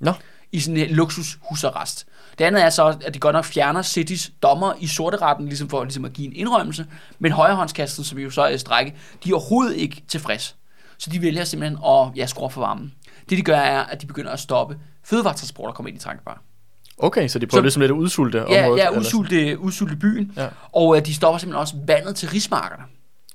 [0.00, 0.12] Nå,
[0.52, 2.06] I sådan en luksushusarrest.
[2.38, 5.84] Det andet er så, at de godt nok fjerner Citys dommer i sorteretten, ligesom for
[5.84, 6.86] ligesom at give en indrømmelse,
[7.18, 8.94] men højrehåndskassen, som vi jo så er i strække,
[9.24, 10.56] de er overhovedet ikke tilfreds.
[10.98, 12.92] Så de vælger simpelthen at ja, skrue for varmen.
[13.30, 16.42] Det de gør er, at de begynder at stoppe fødevaretransport, der kommer ind i Trankbar.
[16.98, 18.82] okay, så de prøver Så- ligesom lidt at udsulte Ja, området.
[18.82, 20.32] ja udsulte, udsulte byen.
[20.36, 20.46] Ja.
[20.72, 22.82] Og øh, de stopper simpelthen også vandet til rismarkerne.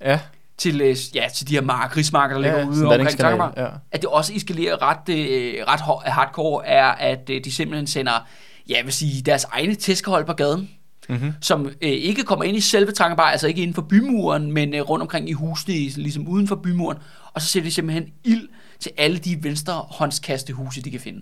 [0.02, 0.20] Ja,
[0.58, 3.54] Til, øh, ja, til de her mark, rismarker, der ja, ligger ude omkring Trankbar.
[3.58, 3.68] Ja.
[3.92, 8.28] At det også eskalerer ret, øh, ret hardcore, er, at øh, de simpelthen sender,
[8.70, 10.70] ja, jeg vil sige, deres egne tæskehold på gaden,
[11.10, 11.34] Mm-hmm.
[11.42, 14.82] som øh, ikke kommer ind i selve Trankebar, altså ikke inden for bymuren, men øh,
[14.82, 16.98] rundt omkring i husene, ligesom uden for bymuren,
[17.34, 21.22] og så sætter de simpelthen ild til alle de venstre håndskastehuse, de kan finde.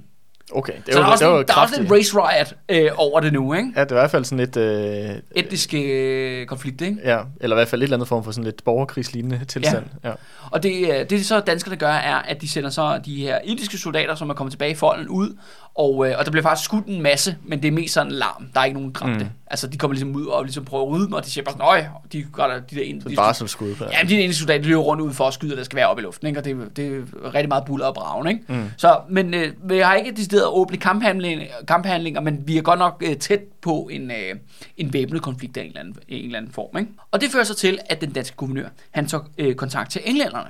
[0.52, 1.92] Okay, det Det så var, der er, også, det var en, der er også en
[1.92, 3.72] race riot øh, over det nu, ikke?
[3.76, 4.58] Ja, det var i hvert fald sådan lidt...
[4.58, 6.98] Øh, Etnisk øh, konflikt, ikke?
[7.04, 9.86] ja, eller i hvert fald et eller andet form for sådan lidt borgerkrigslignende tilstand.
[10.04, 10.10] Ja.
[10.10, 10.16] ja.
[10.52, 13.78] Og det, øh, det så danskerne gør, er, at de sender så de her indiske
[13.78, 15.38] soldater, som er kommet tilbage i folden ud,
[15.80, 18.46] Og, øh, og der bliver faktisk skudt en masse, men det er mest sådan larm.
[18.54, 19.24] Der er ikke nogen dræbte.
[19.24, 19.30] Mm.
[19.48, 21.54] Altså, de kommer ligesom ud og ligesom prøver at rydde dem, og de siger bare
[21.54, 23.76] sådan, øj, de gør der, de der ind, Så de, bare som skud.
[23.82, 25.76] Ja, men de eneste soldater, de løber rundt ud for at skyde, og der skal
[25.76, 26.40] være oppe i luften, ikke?
[26.40, 26.88] og det, det
[27.24, 28.28] er rigtig meget buller og bragen.
[28.28, 28.42] Ikke?
[28.48, 28.66] Mm.
[28.78, 33.04] Så, men øh, vi har ikke decideret åbne kamphandlinger, kamphandlinger, men vi er godt nok
[33.06, 34.36] øh, tæt på en, øh,
[34.78, 36.78] en væbnet konflikt af en eller anden, en eller anden form.
[36.78, 36.92] Ikke?
[37.12, 40.50] Og det fører så til, at den danske guvernør, han tog øh, kontakt til englænderne.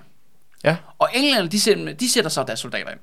[0.64, 3.00] Ja, Og englænderne, de, de sætter så deres soldater ind.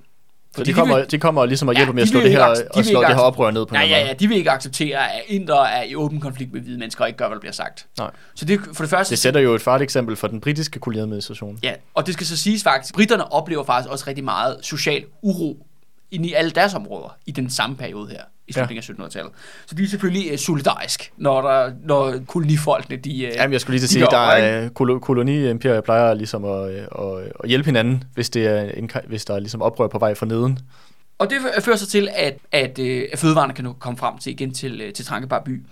[0.56, 2.38] Så de kommer, de kommer ligesom og Ja, hjælper med at de slå vil det
[2.38, 4.36] her, de og vil slå det her oprør ned på Ja, ja, ja, de vil
[4.36, 7.34] ikke acceptere, at indere er i åben konflikt med hvide mennesker og ikke gør, hvad
[7.34, 7.86] der bliver sagt.
[7.98, 8.10] Nej.
[8.34, 9.10] Så det for det første...
[9.10, 11.58] Det sætter jo et farligt eksempel for den britiske koloniadministration.
[11.62, 15.66] Ja, og det skal så siges faktisk, britterne oplever faktisk også rigtig meget social uro
[16.10, 19.32] inde i alle deres områder i den samme periode her i slutningen af 1700-tallet.
[19.66, 23.24] Så de er selvfølgelig øh, solidarisk, når, der, når kolonifolkene, de...
[23.24, 26.70] øh, Jamen, jeg skulle lige til at sige, der er kolo- koloniimperier plejer ligesom at,
[26.70, 29.98] øh, at, at hjælpe hinanden, hvis, det er en, hvis der er ligesom oprør på
[29.98, 30.58] vej fra neden.
[31.18, 34.32] Og det fører så til, at, at, øh, at fødevarene kan nu komme frem til
[34.32, 35.62] igen til, øh, til Trankebar by.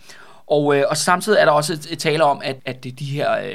[0.47, 3.39] Og, øh, og samtidig er der også et, et tale om, at, at de her
[3.39, 3.53] øh,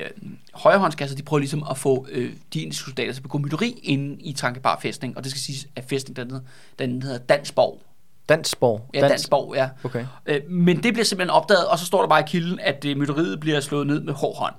[0.53, 4.17] højrehåndskasser, de prøver ligesom at få øh, de indiske soldater til at begå mytteri inde
[4.22, 5.17] i Trankebar fæstning.
[5.17, 6.45] Og det skal siges, at fæstning, den, hedder-
[6.80, 7.82] den hedder Dansborg.
[8.30, 8.82] Dansborg.
[8.93, 9.69] Ja, Dansborg, ja.
[9.84, 10.05] Okay.
[10.25, 12.97] Øh, men det bliver simpelthen opdaget, og så står der bare i kilden, at øh,
[12.97, 14.53] mytteriet bliver slået ned med hård hånd.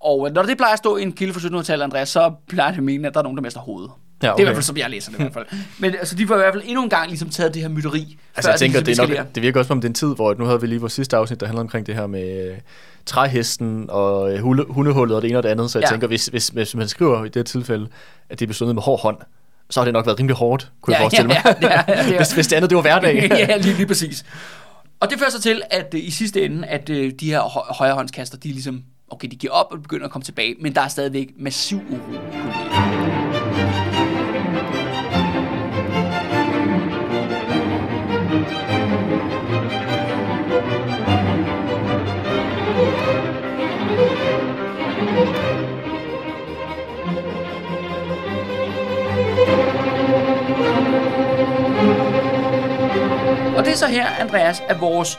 [0.00, 2.70] Og øh, når det plejer at stå i en kilde fra 1700-tallet, Andreas, så plejer
[2.70, 3.90] det at mene, at der er nogen, der mister hovedet.
[4.22, 4.44] Ja, Det er i okay.
[4.44, 5.46] hvert fald, som jeg læser det i hvert fald.
[5.80, 8.18] Men altså, de får i hvert fald endnu en gang ligesom taget det her mytteri.
[8.36, 9.94] Altså, jeg tænker, det, er ligesom nok, det virker også som om det er en
[9.94, 12.50] tid, hvor nu havde vi lige vores sidste afsnit, der handlede omkring det her med
[12.50, 12.56] øh,
[13.06, 15.70] træhesten og øh, hunde, hundehullet og det ene og det andet.
[15.70, 15.90] Så jeg Ja.
[15.90, 17.88] tænker, hvis, hvis, hvis man skriver i det tilfælde,
[18.30, 19.16] at det slået ned med hård hånd,
[19.70, 21.42] så har det nok været rimelig hårdt, kunne jeg forestille mig.
[21.44, 23.28] Ja, ja, ja, ja, hvis, hvis det andet, det var hverdag.
[23.48, 24.24] ja, lige, lige præcis.
[25.00, 27.74] Og det fører så til, at øh, i sidste ende, at øh, de her hø-
[27.74, 30.88] højrehåndskaster, de ligesom, okay, de giver op og begynder at komme tilbage, men der er
[30.88, 32.18] stadigvæk massiv uro
[53.76, 55.18] det er så her, Andreas, at vores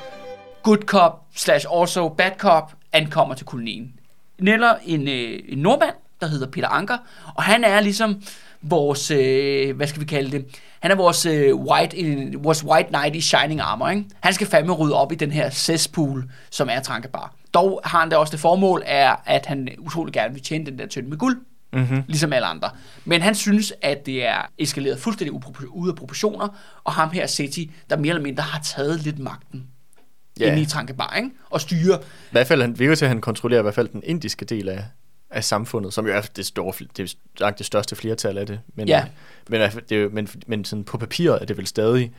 [0.64, 3.93] good cop slash also bad cop ankommer til kolonien.
[4.39, 6.97] Neller en, øh, en nordmand, der hedder Peter Anker,
[7.36, 8.22] og han er ligesom
[8.62, 10.45] vores, øh, hvad skal vi kalde det,
[10.80, 14.05] han er vores, øh, white, øh, vores white knight i shining armor, ikke?
[14.20, 17.34] Han skal fandme rydde op i den her cesspool, som er Trankebar.
[17.53, 20.80] Dog har han da også det formål, er, at han utrolig gerne vil tjene den
[20.80, 21.38] der tønde med guld,
[21.74, 22.03] mm-hmm.
[22.07, 22.70] ligesom alle andre.
[23.05, 26.47] Men han synes, at det er eskaleret fuldstændig ude af proportioner,
[26.84, 29.68] og ham her, Seti, der mere eller mindre har taget lidt magten
[30.39, 30.51] Ja.
[30.51, 31.30] inde i Trankebar, ikke?
[31.49, 31.95] Og styre.
[32.01, 34.70] I hvert fald, han virker til, at han kontrollerer i hvert fald den indiske del
[34.70, 34.84] af,
[35.30, 38.59] af samfundet, som jo er det, store, det, er det største flertal af det.
[38.76, 39.03] Men, Ja.
[39.49, 42.11] men, i hvert fald- det men, men sådan på papiret er det vel stadig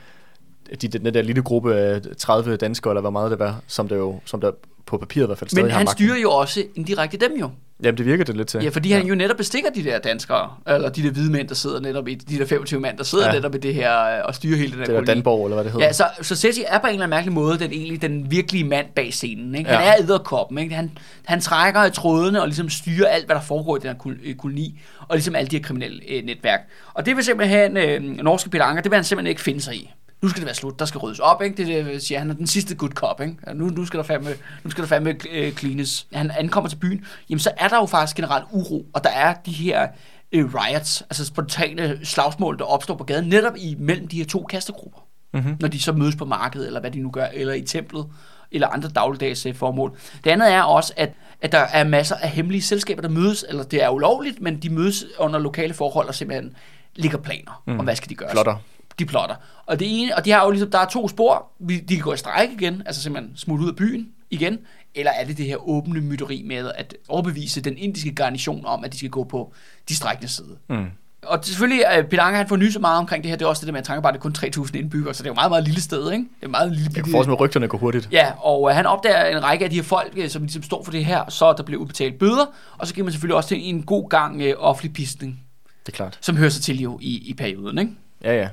[0.83, 3.97] de, den der lille gruppe af 30 danskere, eller hvor meget det var, som der
[3.97, 4.51] jo som der
[4.89, 6.05] på papiret i hvert fald stadig Men han magten.
[6.07, 7.51] styrer jo også indirekte dem jo.
[7.83, 8.63] Jamen, det virker det lidt til.
[8.63, 11.55] Ja, fordi han jo netop bestikker de der danskere, eller de der hvide mænd, der
[11.55, 13.31] sidder netop i, de der 25 mand, der sidder ja.
[13.31, 13.37] Ja.
[13.39, 15.07] netop i det her, øh, og styrer hele den her det koloni.
[15.07, 15.87] Danborg, eller hvad det hedder.
[15.87, 18.65] Ja, så, så Seti er på en eller anden mærkelig måde den, egentlig, den virkelige
[18.65, 19.55] mand bag scenen.
[19.55, 19.71] Ikke?
[19.71, 19.91] Han Ja.
[19.93, 20.59] er æderkoppen.
[20.59, 20.75] Ikke?
[20.75, 20.91] Han,
[21.25, 24.21] han trækker i trådene og ligesom styrer alt, hvad der foregår i den her kol-
[24.31, 26.61] øh, koloni, og ligesom alle de her kriminelle øh, netværk.
[26.95, 29.75] Og det vil simpelthen, øh, norske Peter Anker, det vil han simpelthen ikke finde sig
[29.75, 29.91] i.
[30.23, 31.57] Nu skal det være slut, der skal ryddes op, ikke?
[31.57, 33.37] Det, det siger han er den sidste good cop, ikke?
[33.55, 34.31] Nu, nu skal der fandme,
[34.65, 36.07] nu skal der fandme øh, cleanes.
[36.13, 39.35] Han ankommer til byen, jamen så er der jo faktisk generelt uro, og der er
[39.35, 39.89] de her
[40.33, 44.47] øh, riots, altså spontane slagsmål, der opstår på gaden, netop i mellem de her to
[44.51, 45.57] kastegrupper mm-hmm.
[45.61, 48.07] når de så mødes på markedet, eller hvad de nu gør, eller i templet,
[48.53, 49.97] eller andre dagligdags øh, formål.
[50.25, 53.63] Det andet er også, at, at der er masser af hemmelige selskaber, der mødes, eller
[53.63, 56.57] det er ulovligt, men de mødes under lokale forhold og simpelthen
[56.97, 57.79] ligger planer mm.
[57.79, 58.31] om, hvad skal de gøre.
[58.31, 58.57] Plotter.
[58.99, 59.35] De plotter.
[59.67, 61.47] Og det ene, og de har jo ligesom, der er to spor.
[61.69, 64.59] De kan gå i strejke igen, altså simpelthen smutte ud af byen igen,
[64.95, 68.93] eller er det det her åbne mytteri med at overbevise den indiske garnison om, at
[68.93, 69.53] de skal gå på
[69.89, 70.57] de strækkende side.
[70.69, 70.87] Mm.
[71.23, 73.37] Og selvfølgelig, Peter Anker, han får nyse meget omkring det her.
[73.37, 75.29] Det er også det der med, at Tankebar det er kun 3.000 indbyggere, så det
[75.29, 76.25] er jo meget, meget lille sted, ikke?
[76.41, 78.09] Det er meget lille Jeg kan forestille mig, at rygterne går hurtigt.
[78.13, 80.85] Ja, og uh, han opdager en række af de her folk, uh, som ligesom står
[80.85, 82.47] for det her, så der bliver udbetalt bøder,
[82.79, 85.41] og så giver man selvfølgelig også til en god gang uh, offentlig pisning,
[85.87, 86.19] Det er klart.
[86.21, 87.93] som hører sig til jo i, i perioden, ikke?
[88.25, 88.49] Ja, ja.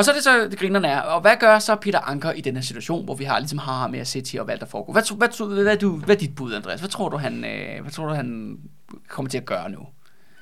[0.00, 2.40] Og så er det så, det grinerne er, og hvad gør så Peter Anker i
[2.40, 4.66] den her situation, hvor vi har ligesom har med at sætte her og hvad der
[4.66, 4.92] foregår?
[4.92, 6.80] Hvad, hvad, hvad, du, hvad er dit bud, Andreas?
[6.80, 8.58] Hvad tror du, han, øh, hvad tror du, han
[9.08, 9.78] kommer til at gøre nu?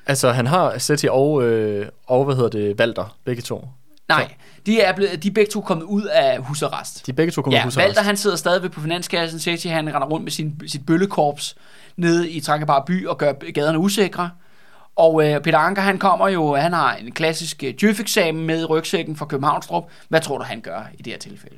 [0.07, 3.69] Altså, han har Seti og, øh, og hvad hedder det, Valter, begge to.
[4.09, 4.35] Nej,
[4.67, 7.07] de er, blevet, de er begge to kommet ud af husarrest.
[7.07, 7.89] De er begge to kommet Ja, ja, husarrest.
[7.89, 11.57] Valter han sidder stadigvæk på finanskassen, Seti han render rundt med sin, sit bøllekorps
[11.97, 14.31] nede i Trankebar by og gør gaderne usikre.
[14.99, 18.65] Og øh, Peter Anker, han kommer jo, han har en klassisk øh, djøf-eksamen med i
[18.65, 19.85] rygsækken fra Københavnstrup.
[20.09, 21.57] Hvad tror du, han gør i det her tilfælde?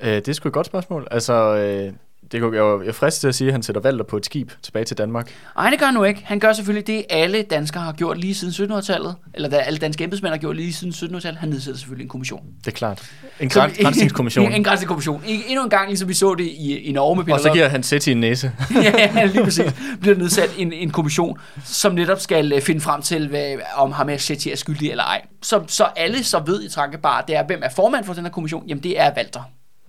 [0.00, 1.08] Øh, det er sgu et godt spørgsmål.
[1.10, 1.92] Altså, øh,
[2.32, 4.16] det kunne, jeg, var- jeg er fristet til at sige, at han sætter Valter på
[4.16, 5.30] et skib tilbage til Danmark.
[5.56, 6.20] Nej, det gør han nu ikke.
[6.24, 9.14] Han gør selvfølgelig det, alle danskere har gjort lige siden 1700-tallet.
[9.34, 11.36] Eller da alle danske embedsmænd har gjort lige siden 1700-tallet.
[11.38, 12.42] Han nedsætter selvfølgelig en kommission.
[12.64, 13.10] Det er klart.
[13.40, 14.46] En grænsningskommission.
[14.50, 15.22] en, en grænsningskommission.
[15.26, 17.68] Endnu en gang, ligesom vi så det i, i Norge med Peter Og så giver
[17.68, 18.52] han Sæt i en næse.
[18.82, 19.74] ja, lige præcis.
[20.00, 24.08] Bliver nedsat en, en kommission, som netop skal øh, finde frem til, hvad, om ham
[24.08, 25.22] er Shetty er skyldig eller ej.
[25.42, 28.30] Så, så alle så ved i Trankebar, det er, hvem er formand for den her
[28.32, 28.64] kommission?
[28.68, 29.40] Jamen, det er Walter.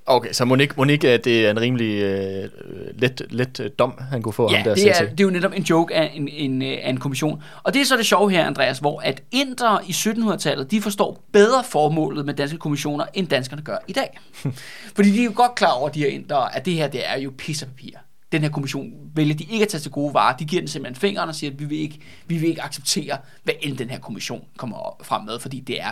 [0.10, 2.50] Okay, så Monique, Monique at det er en rimelig øh,
[2.98, 5.30] let, let øh, dom, han kunne få Ja, ham der det er, det er jo
[5.30, 7.44] netop en joke af en, en, øh, af en kommission.
[7.64, 11.24] Og det er så det sjove her, Andreas, hvor at indere i 1700-tallet, de forstår
[11.32, 14.20] bedre formålet med danske kommissioner, end danskerne gør i dag.
[14.96, 17.18] Fordi de er jo godt klar over, de her indere, at det her, det er
[17.18, 17.98] jo pis og papir.
[18.32, 20.38] Den her kommission vælger de ikke at tage til gode varer.
[20.38, 23.18] De giver den simpelthen fingeren og siger, at vi vil ikke, vi vil ikke acceptere,
[23.44, 25.92] hvad end den her kommission kommer frem med, fordi det er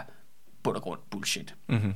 [0.64, 1.56] bund og grund bullshit.
[1.68, 1.94] Mm-hmm.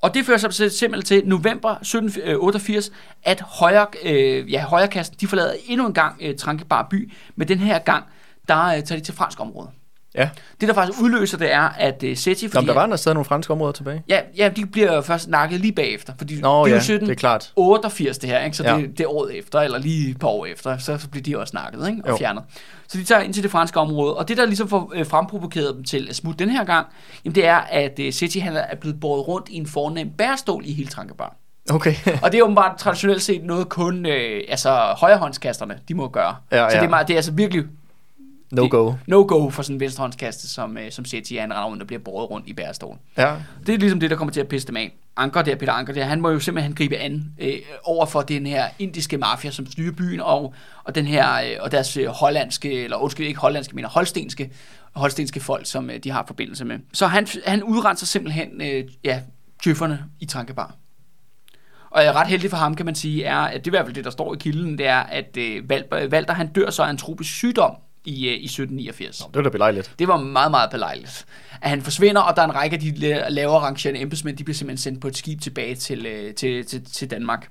[0.00, 5.26] Og det fører sig simpelthen til november 1788, øh, at højre, øh, ja, højrekasten, de
[5.26, 8.04] forlader endnu en gang øh, Trankebar by, men den her gang,
[8.48, 9.70] der øh, tager de til fransk område.
[10.18, 12.62] Ja, Det, der faktisk udløser det, er, at øh, Seti, Nå, fordi...
[12.66, 14.02] men der var der stadig nogle franske områder tilbage.
[14.08, 17.08] Ja, ja, de bliver først nakket lige bagefter, fordi Nå det er ja, jo 17,
[17.08, 17.52] det er klart.
[17.56, 18.56] 88 det her, ikke?
[18.56, 18.76] så Ja.
[18.76, 21.38] det, det er året efter, eller lige et par år efter, så, så bliver de
[21.38, 22.00] også nakket ikke?
[22.04, 22.16] og Jo.
[22.16, 22.42] fjernet.
[22.88, 25.74] Så de tager ind til det franske område, og det der ligesom får øh, fremprovokeret
[25.74, 26.86] dem til at smutte den her gang,
[27.24, 30.62] jamen det er, at øh, Seti han er blevet båret rundt i en fornem bærestol
[30.66, 31.36] i hele Trankebar.
[31.70, 31.94] Okay.
[32.22, 36.36] Og det er åbenbart traditionelt set noget kun øh, altså højrehåndskasterne, de må gøre.
[36.52, 36.80] Ja, så ja.
[36.80, 37.64] det er, meget, det er altså virkelig
[38.50, 38.92] No go.
[39.06, 42.30] no-go for sådan en venstrehåndskaste, som, øh, som Seti, han render rundt og bliver båret
[42.30, 42.98] rundt i bærestolen.
[43.16, 43.34] Ja.
[43.66, 44.96] Det er ligesom det, der kommer til at pisse dem af.
[45.16, 47.52] Anker der, Peter Anker der, han må jo simpelthen gribe an øh,
[47.84, 51.72] over for den her indiske mafia, som styrer byen, og, og, den her, øh, og
[51.72, 54.50] deres øh, hollandske, eller undskyld, ikke hollandske, men holstenske,
[54.92, 56.78] holstenske folk, som øh, de har forbindelse med.
[56.92, 59.20] Så han, han udrenser simpelthen øh, ja,
[59.64, 60.74] tøfferne i Trankebar.
[61.90, 63.76] Og jeg er ret heldig for ham, kan man sige, er, at det er i
[63.76, 66.70] hvert fald det, der står i kilden, det er, at øh, Val- Walter, han dør
[66.70, 69.16] så af en tropisk sygdom i, øh, i 1789.
[69.18, 69.92] Det var da belejligt.
[69.98, 71.26] Det var meget, meget belejligt.
[71.62, 74.44] At han forsvinder, og der er en række af de la- lavere rangerende embedsmænd, de
[74.44, 77.48] bliver simpelthen sendt på et skib tilbage til, øh, til, til, til Danmark.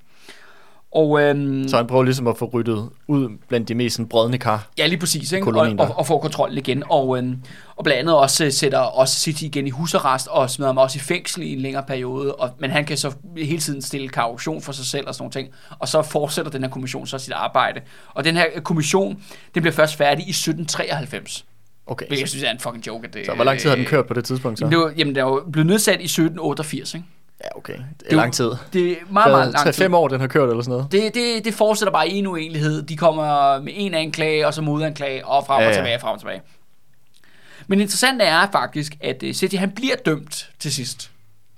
[0.92, 4.68] Og øhm, Så han prøver ligesom at få ryddet ud blandt de mest brødne kar.
[4.78, 5.46] ja, lige præcis, ikke?
[5.46, 6.82] Og, og, og få kontrol igen.
[6.90, 7.42] Og, øhm,
[7.76, 10.96] og blandt andet også øh, sætter også City igen i husarrest, og smider ham også
[10.96, 12.34] i fængsel i en længere periode.
[12.34, 15.32] Og, men han kan så hele tiden stille kaution for sig selv og sådan nogle
[15.32, 15.48] ting.
[15.78, 17.80] Og så fortsætter den her kommission så sit arbejde.
[18.14, 19.22] Og den her øh, kommission,
[19.54, 21.44] den bliver først færdig i 1793.
[21.86, 22.06] Okay.
[22.06, 23.06] Hvilket jeg synes er en fucking joke.
[23.08, 24.64] At det, Så hvor lang tid har den kørt på det tidspunkt så?
[24.64, 27.06] Jamen, det var, jamen, den er jo blevet nedsat i 1788, ikke?
[27.44, 27.72] Ja, okay.
[27.72, 28.50] Det er Det lang tid.
[28.72, 29.84] Det er meget, meget lang tid.
[29.86, 30.92] 3-5 år, den har kørt eller sådan noget.
[30.92, 32.82] Det, det, det fortsætter bare i en uenighed.
[32.82, 35.74] De kommer med en anklage, og så modanklage, og frem og Ja, ja.
[35.74, 36.42] tilbage, frem og tilbage.
[37.66, 41.10] Men interessant er faktisk, at uh, Seti, han bliver dømt til sidst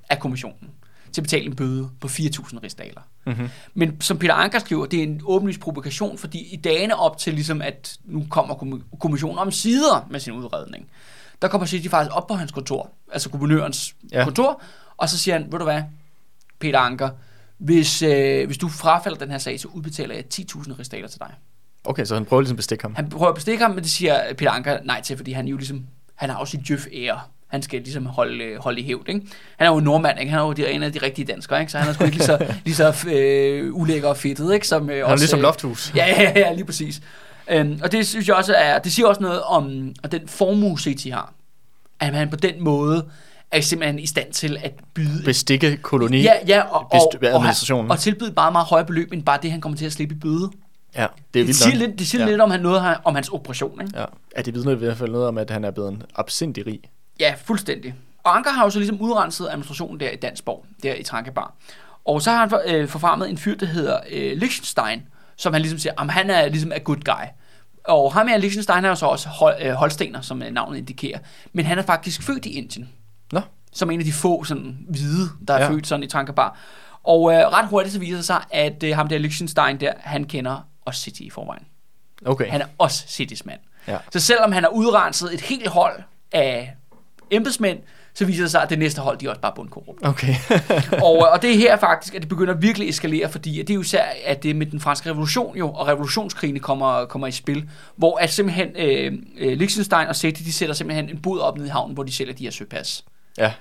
[0.08, 0.70] af kommissionen
[1.12, 3.00] til at betale en bøde på 4.000 rigsdaler.
[3.26, 3.48] Mm-hmm.
[3.74, 7.34] Men som Peter Anker skriver, det er en åbenlys provokation, fordi i dagene op til,
[7.34, 10.86] ligesom, at nu kommer kommi- kommissionen om sider med sin udredning,
[11.42, 14.24] der kommer Seti faktisk op på hans kontor, altså guvernørens ja.
[14.24, 14.62] kontor,
[15.00, 15.82] og så siger han, ved du hvad,
[16.58, 17.08] Peter Anker,
[17.58, 21.30] hvis, øh, hvis du frafalder den her sag, så udbetaler jeg 10.000 rigsdaler til dig.
[21.84, 22.94] Okay, så han prøver ligesom at bestikke ham.
[22.94, 25.56] Han prøver at bestikke ham, men det siger Peter Anker nej til, fordi han jo
[25.56, 27.20] ligesom, han har også sit djøf ære.
[27.46, 29.20] Han skal ligesom holde, øh, holde i hævd, ikke?
[29.56, 30.30] Han er jo nordmand, ikke?
[30.30, 31.72] Han er jo de- en af de rigtige danskere, ikke?
[31.72, 34.68] Så han er sgu ikke lige så, lige så øh, ulækker og fedtet, ikke?
[34.68, 35.92] Som, øh, Han er ligesom øh, lofthus.
[35.96, 37.00] Ja, ja, ja, lige præcis.
[37.50, 40.78] Øhm, og det synes jeg også er, det siger også noget om og den formue,
[40.78, 41.32] City har.
[42.00, 43.06] At han på den måde
[43.52, 45.24] er simpelthen i stand til at byde...
[45.24, 46.22] Bestikke koloni.
[46.22, 47.90] ja, ja, og, og, best- administrationen.
[47.90, 50.14] og, og tilbyde et meget, højere beløb, end bare det, han kommer til at slippe
[50.14, 50.50] i bøde.
[50.96, 51.88] ja det er Det siger, nok.
[51.88, 52.30] lidt, det siger ja.
[52.30, 53.98] lidt om, han noget, om hans operation, ikke?
[53.98, 54.04] Ja.
[54.36, 56.80] ja, det vidner i hvert fald noget om, at han er blevet en absindig rig.
[57.20, 57.94] Ja, fuldstændig.
[58.24, 61.54] Og Anker har jo så ligesom udrenset administrationen der i Dansborg, der i Trankebar.
[62.04, 65.02] Og så har han øh, forfarmet en fyr, der hedder øh, Liechtenstein,
[65.36, 67.24] som han ligesom siger, at han er ligesom a good guy.
[67.84, 71.18] Og ham her, Liechtenstein, er jo så også hol, øh, holstener, som øh, navnet indikerer.
[71.52, 72.88] Men han er faktisk født i Indien,
[73.72, 75.70] som en af de få sådan, hvide, der er Ja.
[75.70, 76.58] født sådan i Trankebar.
[77.04, 80.24] Og øh, ret hurtigt så viser det sig, at øh, ham der Liechtenstein der, han
[80.24, 81.62] kender også City i forvejen.
[82.26, 82.50] okay.
[82.50, 83.60] Han er også Citys mand.
[83.88, 83.96] Ja.
[84.12, 86.02] Så selvom han har udrenset et helt hold
[86.32, 86.74] af
[87.30, 87.78] embedsmænd,
[88.14, 90.06] så viser det sig, at det næste hold, de er også bare bundkorrupt.
[90.06, 90.34] Okay.
[91.04, 93.72] og, og det er her faktisk, at det begynder at virkelig eskalere, fordi at det
[93.72, 97.30] er jo især, at det med den franske revolution jo, og revolutionskrigene kommer, kommer i
[97.30, 101.56] spil, hvor at simpelthen øh, øh, Liechtenstein og Seti, de sætter simpelthen en bod op
[101.56, 103.04] nede i havnen, hvor de sælger de her søpas
[103.38, 103.52] ja,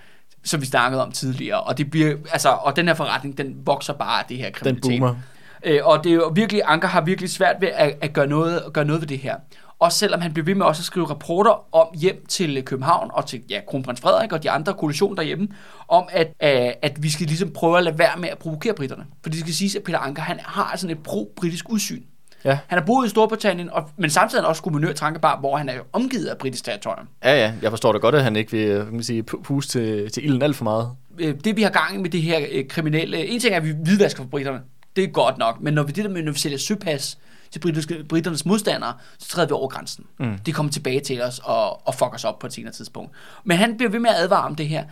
[0.43, 3.93] som vi snakkede om tidligere, og det bliver, altså, og den her forretning, den vokser
[3.93, 4.99] bare af det her den kriminalitet.
[4.99, 5.15] boomer.
[5.63, 8.59] Øh, og det er jo virkelig, Anker har virkelig svært ved at, at gøre, noget,
[8.65, 9.35] at gøre noget ved det her.
[9.79, 13.25] Også selvom han blev ved med også at skrive rapporter om hjem til København og
[13.25, 15.47] til ja, kronprins Frederik og de andre koalitioner derhjemme,
[15.87, 19.05] om at, øh, at vi skal ligesom prøve at lade være med at provokere britterne.
[19.23, 22.03] Fordi det skal siges, at Peter Anker han har sådan et pro-britisk udsyn.
[22.45, 22.59] Ja.
[22.67, 25.69] Han har boet i Storbritannien, og, men samtidig er han også guvernør Trankebar, hvor han
[25.69, 27.07] er jo omgivet af britisk territorium.
[27.23, 29.71] Ja, ja, jeg forstår det godt, at han ikke vil kan man sige, pu- puste
[29.79, 30.91] til, til ilden alt for meget.
[31.19, 33.73] øh, det vi har gang med det her øh, kriminelle, en ting er, at vi
[33.83, 34.61] hvidvasker for britterne,
[34.95, 37.17] det er godt nok, men når vi det der med, når vi sælger søpas
[37.51, 40.05] til britiske, britternes modstandere, så træder vi over grænsen.
[40.19, 40.37] Mm.
[40.45, 43.11] De kommer tilbage til os og, og fucker os op på et senere tidspunkt.
[43.43, 44.83] Men han bliver ved med at advare om det her.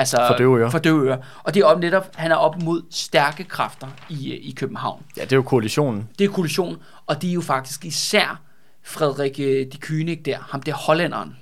[0.00, 0.70] Altså, For døve ører.
[0.70, 1.16] For døve ører.
[1.44, 5.02] Og det er om netop, han er op mod stærke kræfter i, øh, i København.
[5.16, 6.08] Ja, det er jo koalitionen.
[6.18, 6.76] Det er koalition,
[7.06, 8.40] og det er jo faktisk især
[8.82, 11.36] Frederik øh, de Kynik der, ham der hollænderen.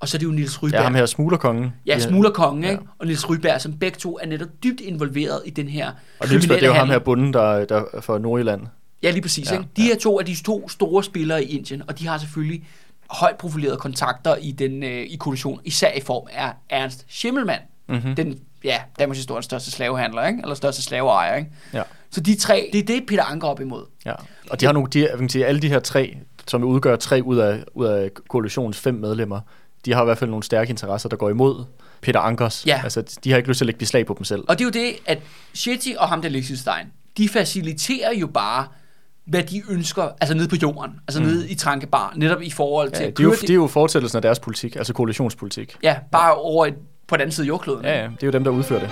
[0.00, 0.78] Og så er det jo Niels Ryberg.
[0.78, 1.72] Ja, ham her smuglerkongen.
[1.86, 2.70] Ja, smuglerkongen, Ja.
[2.70, 2.82] ikke?
[2.98, 6.46] Og Niels Ryberg, som begge to er netop dybt involveret i den her Og Niels,
[6.46, 8.62] det er jo ham her bunden, der, der er fra Nordjylland.
[9.02, 9.50] Ja, lige præcis.
[9.50, 9.70] Ja, Ja, ikke?
[9.76, 12.64] De her to er de to store spillere i Indien, og de har selvfølgelig
[13.10, 18.14] højt profilerede kontakter i den øh, i koalition, især i form af Ernst Schimmelmann, mm-hmm.
[18.14, 20.40] den, ja, Danmarks historiens største slavehandler, ikke?
[20.42, 21.36] eller største slaveejer.
[21.36, 21.50] Ikke?
[21.72, 21.82] Ja.
[22.10, 23.84] Så de tre, det er det, Peter Anker op imod.
[24.06, 24.12] Ja.
[24.50, 26.16] Og de har nogle, de, jeg kan sige, alle de her tre,
[26.46, 29.40] som udgør tre ud af, ud af koalitionens fem medlemmer,
[29.84, 31.64] de har i hvert fald nogle stærke interesser, der går imod
[32.00, 32.66] Peter Ankers.
[32.66, 32.80] Ja.
[32.84, 34.44] Altså, de har ikke lyst til at lægge beslag på dem selv.
[34.48, 35.18] Og det er jo det, at
[35.54, 38.66] Shetty og ham der Liechtenstein, de faciliterer jo bare,
[39.24, 41.26] hvad de ønsker, altså nede på jorden, altså mm.
[41.26, 44.16] nede i Trankebar, netop i forhold til Ja, det, er jo, det er jo fortsættelsen
[44.16, 45.76] af deres politik, altså koalitionspolitik.
[45.82, 46.74] Ja, bare over et,
[47.06, 47.84] på den anden side af jordkloden.
[47.84, 48.90] Ja, ja, det er jo dem, der udfører det.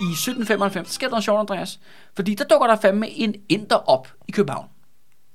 [0.00, 1.80] I 1795 sker der noget sjovt, Andreas.
[2.16, 4.66] Fordi der dukker der fandme en inder op i København.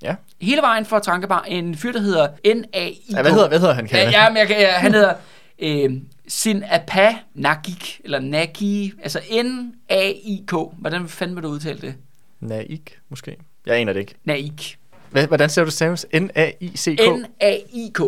[0.01, 0.15] Ja.
[0.41, 1.41] Hele vejen fra Trankebar.
[1.41, 3.01] En fyr, der hedder N-A-I.
[3.11, 5.13] ja hvad, hedder, hvad hedder han, kan Ja, ja, men jeg, kan- ja, han hedder
[5.59, 5.91] øh,
[6.27, 10.51] Sinapa Nagik, eller Nagi, altså N-A-I-K.
[10.77, 11.95] Hvordan fanden vil du udtale det?
[12.39, 13.37] Naik, måske.
[13.65, 14.15] Jeg aner det ikke.
[14.25, 14.77] Naik.
[15.09, 16.05] Hvad, hvordan ser du staves?
[16.13, 16.99] N-A-I-C-K?
[16.99, 17.99] N-A-I-K.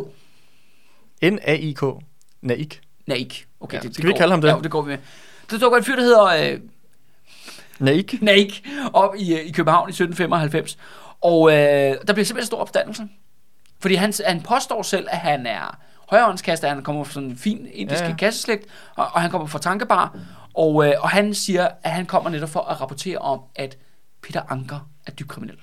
[1.23, 1.83] N-A-I-K.
[2.41, 2.81] Naik.
[3.07, 3.47] Naik.
[3.59, 4.17] Okay, Ja, det, det skal vi går.
[4.17, 4.47] kalde ham det?
[4.47, 4.97] Ja, det går vi med.
[5.51, 6.59] Der dukker en fyr, der hedder øh,
[7.79, 8.21] Naik?
[8.21, 10.77] Naik op i, øh, i København i 1795.
[11.21, 13.07] Og øh, der bliver simpelthen stor opstandelse.
[13.79, 15.77] Fordi han, han påstår selv, at han er
[16.09, 18.07] højrehåndskaster, han kommer fra sådan en fin indisk ja.
[18.09, 18.15] ja.
[18.15, 20.17] kasseslægt, og, og han kommer fra Tankebar,
[20.53, 23.77] og, øh, og han siger, at han kommer netop for at rapportere om, at
[24.23, 25.57] Peter Anker er dybt kriminel.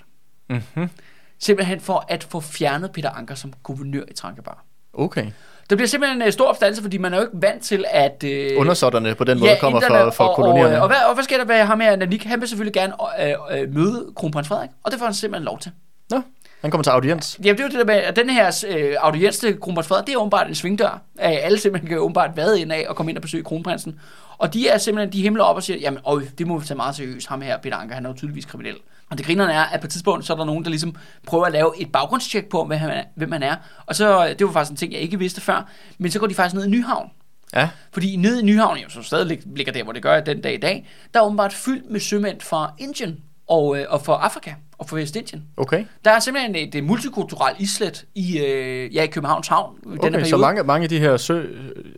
[0.50, 0.90] Mm-hmm.
[1.38, 4.64] Simpelthen for at få fjernet Peter Anker som guvernør i Trankebar.
[4.92, 5.26] Okay.
[5.70, 8.24] Der bliver simpelthen en stor opstandelse, fordi man er jo ikke vant til at...
[8.24, 10.76] Øh, Undersåtterne på den måde kommer fra, fra og, kolonierne.
[10.76, 12.24] Og, og, hvad, og hvad sker der ved ham her, Nanik?
[12.24, 15.58] Han vil selvfølgelig gerne øh, øh, møde kronprins Frederik, og det får han simpelthen lov
[15.58, 15.72] til.
[16.10, 16.22] Nå,
[16.60, 17.38] han kommer til audiens.
[17.44, 20.06] Jamen, det er jo det der med, at den her øh, audiens til kronprins Frederik,
[20.06, 21.02] det er åbenbart en svingdør.
[21.20, 24.00] Øh, alle simpelthen kan åbenbart vade ind af og komme ind og besøge kronprinsen.
[24.38, 26.76] Og de er simpelthen, de himler op og siger, jamen, øj, det må vi tage
[26.76, 27.26] meget seriøst.
[27.28, 28.74] Ham her, Peter Anker, han er jo tydeligvis kriminel.
[29.10, 30.96] Og det grinerne er, at på et tidspunkt, så er der nogen, der ligesom
[31.26, 33.02] prøver at lave et baggrundstjek på, hvem han er.
[33.16, 33.56] Hvem han er.
[33.86, 36.34] Og så, det var faktisk en ting, jeg ikke vidste før, men så går de
[36.34, 37.10] faktisk ned i Nyhavn.
[37.54, 40.40] Ja, Fordi nede i Nyhavn, jo, som stadig lig- ligger der, hvor det gør den
[40.40, 44.20] dag i dag, der er åbenbart fyldt med sømænd fra Indien og, øh, og fra
[44.22, 45.44] Afrika og fra Vestindien.
[45.56, 45.84] okay.
[46.04, 49.98] Der er simpelthen et, et multikulturelt islet i, øh, ja, i Københavns Havn i denne
[49.98, 50.28] Okay, periode.
[50.28, 51.42] så mange, mange af de her sø,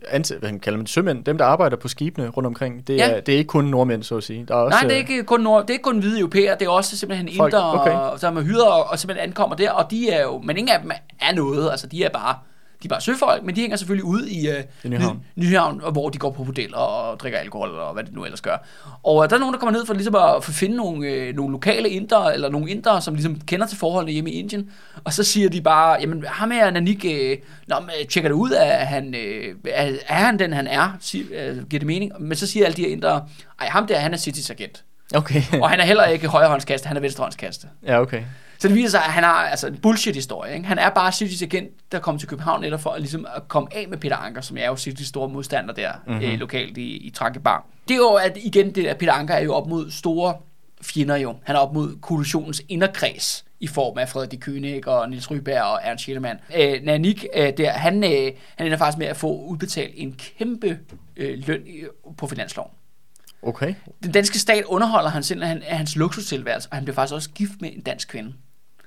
[0.09, 3.09] anse, hvad kalder man det, sømænd, dem der arbejder på skibene rundt omkring, det er,
[3.09, 3.19] Ja.
[3.19, 4.45] det er ikke kun nordmænd, så at sige.
[4.47, 6.55] Der er også, Nej, det er ikke kun, nord, det er ikke kun hvide europæere,
[6.59, 7.91] det er også simpelthen Folk, indere, okay.
[7.95, 8.17] okay.
[8.19, 10.81] som er hyder og, og simpelthen ankommer der, og de er jo, men ingen af
[10.81, 10.91] dem
[11.21, 12.35] er noget, altså de er bare,
[12.83, 15.21] de er bare søfolk, men de hænger selvfølgelig ude i, øh, I Nyhavn.
[15.35, 18.23] Ny, Nyhavn, og hvor de går på hoteller og drikker alkohol, og hvad det nu
[18.25, 18.57] ellers gør.
[19.03, 21.51] Og øh, der er nogen, der kommer ned for ligesom at finde nogle, øh, nogle
[21.51, 24.69] lokale indere, eller nogle indere, som ligesom kender til forholdene hjemme i Indien,
[25.03, 28.35] og så siger de bare, jamen ham her Nanik, øh, nå, men, øh, tjekker det
[28.35, 32.11] ud, at han, øh, er, er han den, han er, siger, øh, giver det mening,
[32.19, 33.25] men så siger alle de her indere,
[33.61, 34.83] ej, ham der, han er Citys agent.
[35.15, 35.41] Okay.
[35.61, 37.67] Og han er heller ikke højrehåndskaste, han er venstrehåndskaste.
[37.87, 38.23] ja, okay.
[38.63, 40.53] Så det viser sig, at han har altså en bullshit-historie.
[40.55, 40.67] Ikke?
[40.67, 43.69] Han er bare Citys agent, der kom til København netop for at, ligesom, at komme
[43.75, 46.13] af med Peter Anker, som er jo Citys store modstander der Mhm.
[46.13, 46.31] mm-hmm.
[46.31, 47.65] øh, lokalt i, i Trankebar.
[47.87, 50.35] Det er jo, at igen, det der, Peter Anker er jo op mod store
[50.81, 51.35] fjender jo.
[51.43, 55.61] Han er op mod koalitionens inderkreds i form af Frederik de König og Niels Ryberg
[55.63, 56.39] og Ernst Schillemann.
[56.57, 60.79] Øh, Nanik, øh, der, han, øh, han ender faktisk med at få udbetalt en kæmpe
[61.17, 61.61] øh, løn
[62.17, 62.71] på finansloven.
[63.41, 63.73] Okay.
[64.03, 67.61] Den danske stat underholder han simpelthen af hans luksustilværelse, og han bliver faktisk også gift
[67.61, 68.33] med en dansk kvinde.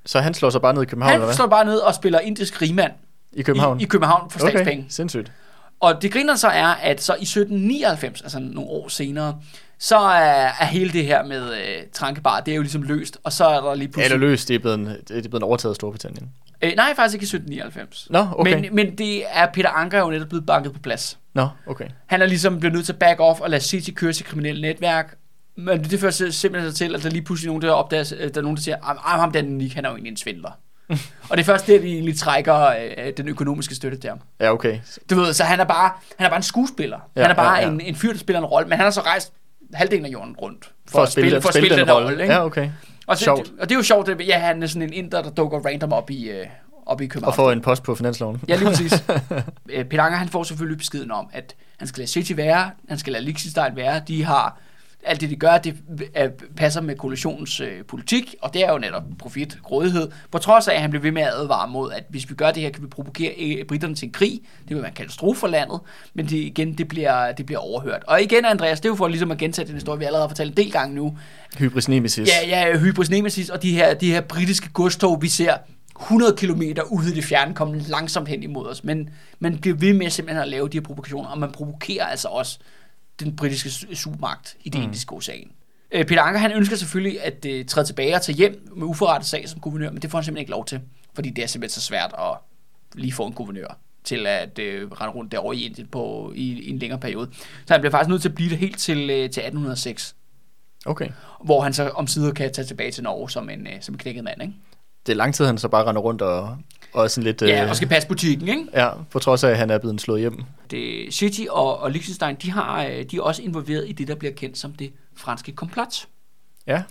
[0.06, 1.34] Så han slår sig bare ned i København, eller Han hvad?
[1.34, 2.92] slår bare ned og spiller indisk rigmand
[3.32, 3.80] I København?
[3.80, 4.82] i, i København for statspenge.
[4.82, 5.32] Okay, sindssygt.
[5.80, 9.36] Og det griner så er, at så i 1799, altså nogle år senere,
[9.78, 13.32] så er, er hele det her med øh, trankebar, det er jo ligesom løst, og
[13.32, 14.10] så er der lige pludselig...
[14.18, 16.30] det er løst, det er blevet, det er blevet overtaget af Storbritannien.
[16.62, 18.06] Øh, nej, faktisk ikke i 1799.
[18.10, 18.54] Nå, okay.
[18.60, 21.18] Men, men det er Peter Anker er jo netop blevet banket på plads.
[21.34, 21.88] Nå, okay.
[22.06, 24.62] Han er ligesom blevet nødt til at back off og lade City køre sit kriminelle
[24.62, 25.16] netværk.
[25.56, 28.56] Men det fører simpelthen til, at der lige pludselig nogen, der opdager, der er nogen,
[28.56, 30.50] der siger, at ham der Nick, han er jo egentlig en svindler.
[31.28, 34.20] og det er først der, de egentlig trækker øh, den økonomiske støtte til ham.
[34.40, 34.78] Ja, okay.
[35.10, 36.98] Du ved, så han er bare, han er bare en skuespiller.
[37.16, 37.72] Ja, han er bare ja, ja.
[37.72, 39.32] En, en fyr, der spiller en rolle, men han har så rejst
[39.74, 42.22] halvdelen af jorden rundt For, at spille, for at spille, den, rolle.
[42.22, 42.34] Ikke?
[42.34, 42.70] Ja, okay.
[43.06, 43.52] og, så, sjovt.
[43.60, 45.92] og det er jo sjovt, at ja, han er sådan en inder, der dukker random
[45.92, 46.46] op i, øh,
[46.86, 47.30] op i København.
[47.30, 48.40] Og få en post på finansloven.
[48.48, 48.92] Ja, lige præcis.
[49.70, 52.98] Øh, Peter Anker, han får selvfølgelig beskeden om, at han skal lade City være, han
[52.98, 54.02] skal lade Liechtenstein være.
[54.08, 54.58] De har
[55.06, 55.76] alt det, de gør, det
[56.16, 60.08] øh, passer med koalitionens øh, politik, og det er jo netop profit, grådighed.
[60.30, 62.50] På trods af, at han blev ved med at advare mod, at hvis vi gør
[62.50, 64.40] det her, kan vi provokere øh, britterne til en krig.
[64.68, 65.80] Det vil være en katastrofe for landet,
[66.14, 68.02] men det, igen, det bliver, det bliver overhørt.
[68.06, 70.28] Og igen, Andreas, det er jo for ligesom at gentage den historie, vi allerede har
[70.28, 71.18] fortalt en del gange nu.
[71.58, 72.28] Hybris nemesis.
[72.28, 75.54] Ja, ja, Hybris Nemesis og de her, de her britiske godstog, vi ser
[76.00, 78.84] 100 km ude i det fjerne komme langsomt hen imod os.
[78.84, 82.28] Men man bliver ved med simpelthen at lave de her provokationer, og man provokerer altså
[82.28, 82.58] også
[83.20, 84.84] den britiske su- supermagt i det mm.
[84.84, 85.50] indiske ocean.
[85.92, 89.28] Øh, Peter Anker, han ønsker selvfølgelig at øh, træde tilbage og tage hjem med uforrettet
[89.28, 90.80] sag som guvernør, men det får han simpelthen ikke lov til,
[91.14, 92.36] fordi det er simpelthen så svært at
[92.94, 96.70] lige få en guvernør til at øh, rende rundt derovre i Indien på, i, i
[96.70, 97.30] en længere periode.
[97.66, 100.16] Så han bliver faktisk nødt til at blive det helt til, øh, til 1806
[100.86, 101.08] Okay.
[101.44, 103.98] hvor han så om sider kan tage tilbage til Norge som en, øh, som en
[103.98, 104.54] knækket mand, ikke?
[105.06, 106.58] Det er lang tid, han så bare render rundt og,
[106.96, 107.42] og sådan lidt...
[107.42, 108.66] Ja, øh, og skal passe butikken, ikke?
[108.74, 110.42] Ja, på trods af, at han er blevet slået hjem.
[110.70, 114.14] Det, City og, og Liechtenstein, de, har, øh, de er også involveret i det, der
[114.14, 116.06] bliver kendt som det franske komplot,
[116.66, 116.82] Ja,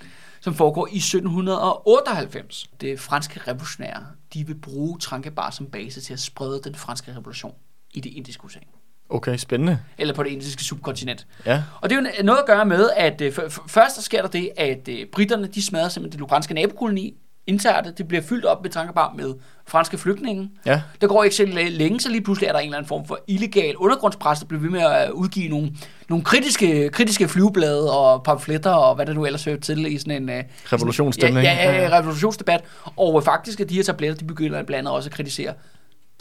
[0.41, 2.69] som foregår i 1798.
[2.81, 7.53] Det franske revolutionære, de vil bruge Trankebar som base til at sprede den franske revolution
[7.93, 8.63] i det indiske ocean.
[9.09, 9.79] okay, spændende.
[9.97, 11.27] Eller på det indiske subkontinent.
[11.45, 13.33] Ja, Og det er jo noget at gøre med, at øh,
[13.67, 17.13] først sker der det, at øh, britterne de smadrer simpelthen det luganske nabokoloni,
[17.47, 19.33] indtager det, bliver fyldt op med Trankebar med
[19.67, 20.49] franske flygtninge.
[20.65, 22.87] ja, Der går ikke så læ- længe, så lige pludselig er der en eller anden
[22.87, 25.71] form for illegal undergrundspres, der bliver ved med at udgive nogle,
[26.09, 30.23] nogle kritiske, kritiske flyveblade og pamfletter og hvad der nu ellers hører til i sådan
[30.23, 30.29] en...
[30.29, 30.43] øh,
[30.73, 31.43] Revolutionsstemning.
[31.45, 32.63] Ja, ja, ja, revolutionsdebat.
[32.95, 35.53] Og øh, faktisk er de her tabletter, de begynder blandt andet også at kritisere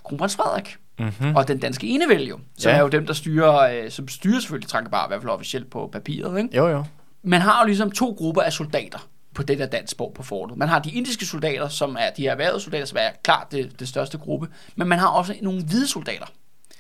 [0.05, 1.37] kronprins Frederik mm-hmm.
[1.37, 2.77] og den danske enevælde jo, som Ja.
[2.77, 5.89] er jo dem, der styrer, øh, som styrer selvfølgelig Trankebar, i hvert fald officielt på
[5.93, 6.39] papiret.
[6.43, 6.57] Ikke?
[6.57, 6.85] Jo, jo.
[7.23, 8.99] Man har jo ligesom to grupper af soldater
[9.35, 10.57] på det der dansborg på fortet.
[10.57, 13.81] Man har de indiske soldater, som er de her erhvervede soldater, som er klart det,
[13.81, 14.49] det største gruppe.
[14.77, 16.27] Men man har også nogle hvide soldater,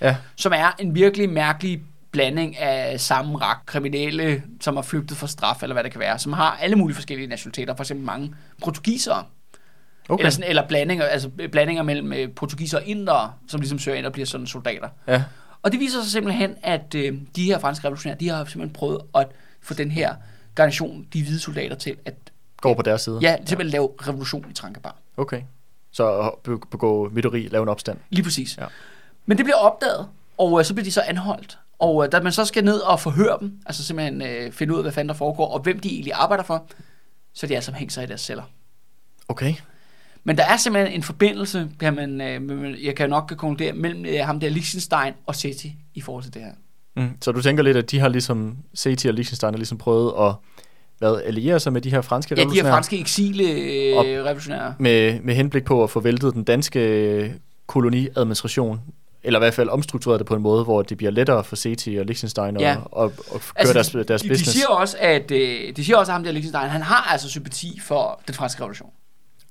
[0.00, 5.26] Ja, som er en virkelig mærkelig blanding af samme rak kriminelle, som har flygtet fra
[5.26, 8.34] straf, eller hvad det kan være, som har alle mulige forskellige nationaliteter, for eksempel mange
[8.62, 9.24] portugisere,
[10.08, 10.22] okay.
[10.22, 14.06] eller, sådan, eller blandinger, altså blandinger mellem øh, portugisere og indere, som ligesom søger ind
[14.06, 14.88] og bliver sådan soldater.
[15.08, 15.22] Ja,
[15.62, 19.00] Og det viser sig simpelthen, at øh, de her franske revolutionære, de har simpelthen prøvet
[19.14, 19.26] at
[19.62, 20.14] få den her
[20.54, 22.14] garnison, de hvide soldater til at
[22.64, 23.18] går på deres side.
[23.22, 24.96] ja, simpelthen lave revolution i Trankebar.
[25.16, 25.42] Okay.
[25.92, 26.30] Så
[26.70, 27.98] begå mytteri, lave en opstand.
[28.10, 28.56] Lige præcis.
[28.58, 28.66] Ja.
[29.26, 30.08] Men det bliver opdaget,
[30.38, 31.58] og øh, så bliver de så anholdt.
[31.78, 34.78] Og øh, da man så skal ned og forhøre dem, altså simpelthen øh, finde ud
[34.78, 36.66] af, hvad fanden der foregår, og hvem de egentlig arbejder for,
[37.34, 38.42] så er de altså hængt sig i deres celler.
[39.28, 39.54] Okay.
[40.24, 44.26] Men der er simpelthen en forbindelse, kan man, øh, jeg kan nok konkludere, mellem øh,
[44.26, 46.52] ham der Liechtenstein og City i forhold til det her.
[46.96, 47.10] Mm.
[47.20, 50.34] Så du tænker lidt, at de har ligesom, Ceti og Liechtenstein har ligesom prøvet at
[50.98, 54.04] hvad, alliere sig med de her franske Ja, de her revolutionære franske eksile øh, Og-
[54.04, 54.74] revolutionære.
[54.78, 57.34] med, med henblik på at få væltet den danske
[57.66, 58.80] koloniadministration,
[59.22, 61.96] eller i hvert fald omstruktureret det på en måde, hvor det bliver lettere for Ceti
[61.96, 62.70] og Liechtenstein Ja.
[62.70, 64.52] at, at, at køre deres, deres de, de business.
[64.52, 67.80] siger også, at øh, de siger også, at ham der Liechtenstein, han har altså sympati
[67.82, 68.90] for den franske revolution.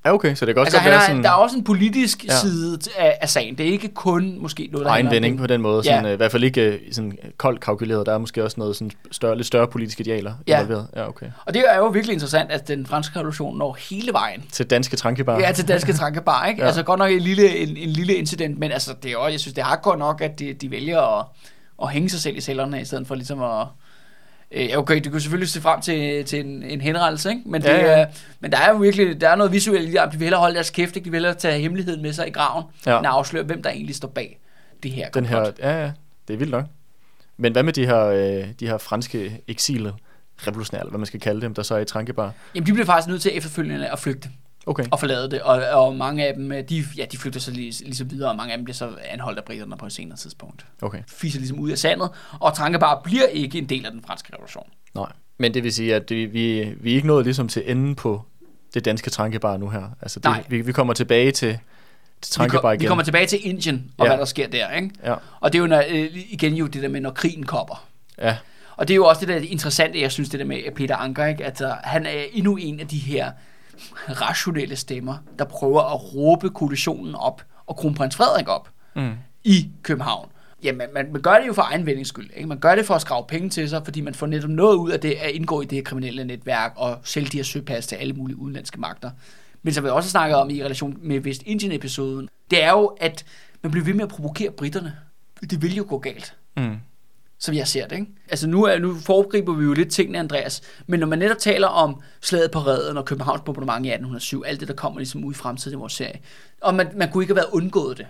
[0.06, 1.58] Ja, okay, så det kan også Altså, godt han være har, sådan der er også
[1.58, 2.34] en politisk Ja.
[2.34, 2.40] ja.
[2.40, 3.58] side af, af sagen.
[3.58, 5.82] Det er ikke kun måske noget, der egen vending på den måde.
[5.86, 5.92] Ja.
[5.92, 8.06] Sådan, øh, I hvert fald ikke øh, sådan koldt kalkuleret.
[8.06, 10.62] Der er måske også noget sådan større, lidt større politiske idealer Ja.
[10.62, 10.88] involveret.
[10.96, 11.26] Ja, okay.
[11.46, 14.44] Og det er jo virkelig interessant, at den franske revolution når hele vejen.
[14.52, 15.40] Til danske trankebar.
[15.40, 16.60] Ja, til danske trankebar, ikke?
[16.62, 16.64] Ja.
[16.64, 16.68] Ja.
[16.68, 19.40] Altså godt nok en lille, en, en lille incident, men altså, det er også, jeg
[19.40, 21.26] synes, det er hardcore nok, at de, de vælger at,
[21.84, 23.66] at hænge sig selv i cellerne, i stedet for ligesom at...
[24.54, 27.42] Øh, okay, du kan selvfølgelig se frem til, til en, en henrettelse, ikke?
[27.46, 28.02] Men, det, Ja, ja.
[28.02, 28.06] Er,
[28.40, 30.56] men der er jo virkelig der er noget visuelt i det, de vil hellere holde
[30.56, 31.06] deres kæft, ikke?
[31.06, 32.98] De vil hellere tage hemmeligheden med sig i graven, Ja.
[32.98, 34.40] end at afsløre, hvem der egentlig står bag
[34.84, 35.10] det her.
[35.10, 35.92] Den her, ja, ja,
[36.28, 36.66] det er vildt nok.
[37.38, 39.94] Men hvad med de her, øh, de her franske eksile
[40.48, 42.32] revolutionære, eller hvad man skal kalde dem, der så er i Trankebar?
[42.56, 44.30] Jamen, de bliver faktisk nødt til efterfølgende at flygte
[44.66, 44.84] Okay.
[44.92, 47.84] og forlade det, og, og mange af dem, øh, de, ja, de flygter så lige,
[47.86, 50.66] ligesom videre, og mange af dem bliver så anholdt af britterne på et senere tidspunkt.
[50.82, 52.10] Okay, Fiser ligesom ud af sandet,
[52.40, 54.68] og Trankebar bliver ikke en del af den franske revolution.
[54.96, 55.12] nej.
[55.38, 58.22] Men det vil sige, at det, vi, vi er ikke nået ligesom til enden på
[58.74, 59.84] det danske Trankebar nu her.
[60.02, 60.44] Altså det, Nej.
[60.50, 61.60] vi, vi kommer tilbage til,
[62.22, 62.80] til Vi, kom, igen.
[62.82, 64.10] vi kommer tilbage til Indien, og Ja.
[64.12, 64.90] hvad der sker der, ikke?
[65.04, 67.86] Ja, Og det er jo når, øh, igen jo det der med, når krigen kommer.
[68.22, 68.38] ja,
[68.76, 71.26] Og det er jo også det der interessante, jeg synes, det der med Peter Anker,
[71.26, 71.46] ikke?
[71.46, 73.32] Altså, han er endnu en af de her
[74.10, 79.12] rationelle stemmer, der prøver at råbe koalitionen op og kronprins Frederik op Mm.
[79.44, 80.30] i København.
[80.64, 82.30] Ja, man, man, gør det jo for egen vindings skyld.
[82.36, 82.50] Ikke?
[82.50, 84.92] Man gør det for at skrave penge til sig, fordi man får netop noget ud
[84.92, 87.96] af det at indgå i det her kriminelle netværk og sælge de her søpas til
[87.96, 89.12] alle mulige udenlandske magter.
[89.64, 93.26] Men som vi også snakker om i relation med Vestindien-episoden, det er jo, at
[93.62, 94.96] man bliver ved med at provokere britterne.
[95.42, 96.76] Det vil jo gå galt Mm
[97.44, 97.96] som jeg ser det.
[97.96, 98.12] Ikke?
[98.30, 101.68] Altså nu, er, nu foregriber vi jo lidt tingene, Andreas, men når man netop taler
[101.68, 105.34] om slaget på redden og Københavns bombardement i 1807, alt det, der kommer ligesom ud
[105.34, 106.20] i fremtiden i vores serie,
[106.62, 108.08] og man, man kunne ikke have været undgået det.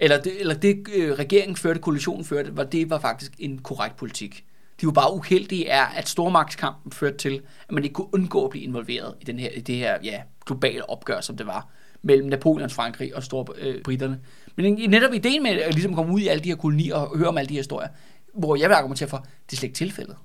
[0.00, 3.96] Eller det, eller det øh, regeringen førte, koalitionen førte, var, det var faktisk en korrekt
[3.96, 4.44] politik.
[4.80, 8.50] De var bare uheldige er, at stormagtskampen førte til, at man ikke kunne undgå at
[8.50, 11.68] blive involveret i, den her, i det her ja, globale opgør, som det var,
[12.02, 14.14] mellem Napoleons Frankrig og Storbritterne.
[14.14, 17.18] Øh, men netop ideen med at ligesom komme ud i alle de her kolonier og
[17.18, 17.88] høre om alle de her historier,
[18.34, 20.16] hvor jeg vil argumentere for, det er slet ikke tilfældet.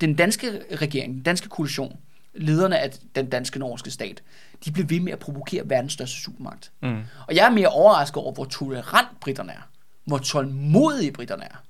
[0.00, 1.96] Den danske regering, den danske koalition,
[2.34, 4.22] lederne af den danske norske stat,
[4.64, 6.70] de blev ved med at provokere verdens største supermagt.
[6.82, 6.98] Mm.
[7.28, 9.68] Og jeg er mere overrasket over, hvor tolerant britterne er.
[10.04, 11.62] Hvor tålmodige britterne er.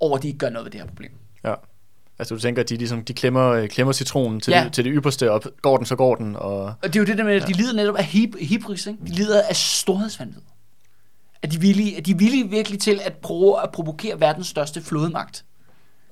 [0.00, 1.12] Over, at de ikke gør noget ved det her problem.
[1.44, 1.54] Ja.
[2.18, 4.64] Altså du tænker, at de, ligesom, de klemmer, øh, klemmer citronen til, Ja.
[4.64, 6.36] det, til det ypperste, og går den, så går den.
[6.36, 8.86] Og, Og det er jo det der med, at de lider netop af hib- hibris,
[8.86, 8.98] ikke?
[9.06, 10.40] De lider af storhedsvanvid.
[11.42, 14.46] At de er villige, at de er villige virkelig til at prøve at provokere verdens
[14.46, 15.44] største flådemagt.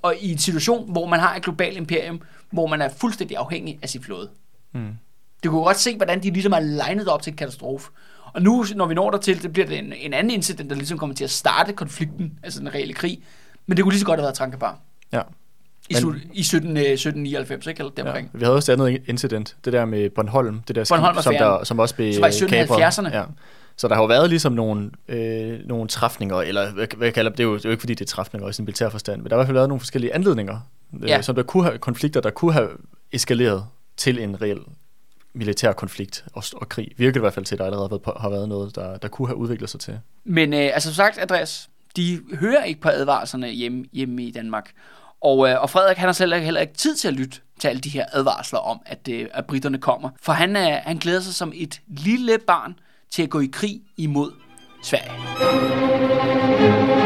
[0.01, 2.21] Og i en situation, hvor man har et globalt imperium,
[2.51, 4.29] hvor man er fuldstændig afhængig af sin flåde.
[4.73, 4.87] mm.
[5.43, 7.89] Du kunne godt se, hvordan de ligesom har legnet op til en katastrofe.
[8.33, 10.97] Og nu, når vi når dertil, det bliver det en, en anden incident, der ligesom
[10.97, 13.23] kommer til at starte konflikten, altså den reelle krig.
[13.67, 14.79] Men det kunne lige så godt have været Trankebar.
[15.11, 15.21] Ja.
[15.89, 17.79] I, Men- i 17, øh, 1799, ikke?
[17.79, 18.01] Eller ja.
[18.01, 18.29] deromkring.
[18.33, 21.33] Vi havde også et andet incident, det der med Bornholm, det der skib, Bornholm som,
[21.33, 22.99] der, som også blev Som var i øh, kapret.
[22.99, 23.15] 1770'erne.
[23.17, 23.23] Ja.
[23.79, 27.31] Så der har jo været ligesom nogle, øh, nogle træfninger, eller hvad, hvad jeg kalder
[27.31, 29.21] det, er, jo, det er jo ikke fordi, det er træfninger i sin militær forstand,
[29.21, 30.59] men der har i hvert fald været nogle forskellige anledninger,
[31.01, 31.21] øh, Ja.
[31.21, 32.69] som der kunne have, konflikter, der kunne have
[33.11, 33.65] eskaleret
[33.97, 34.59] til en reel
[35.33, 36.87] militær konflikt og, og krig.
[36.97, 38.97] Virker i hvert fald til, at der allerede har været, på- har været noget, der,
[38.97, 39.99] der kunne have udviklet sig til.
[40.23, 44.71] Men øh, altså som sagt, Andreas, de hører ikke på advarslerne hjemme, hjemme i Danmark.
[45.21, 47.81] Og, øh, og Frederik, han har selv heller ikke tid til at lytte til alle
[47.81, 50.09] de her advarsler om, at, øh, at britterne kommer.
[50.21, 52.75] For han, øh, han glæder sig som et lille barn
[53.11, 54.31] til at gå i krig imod
[54.83, 56.98] Sverige.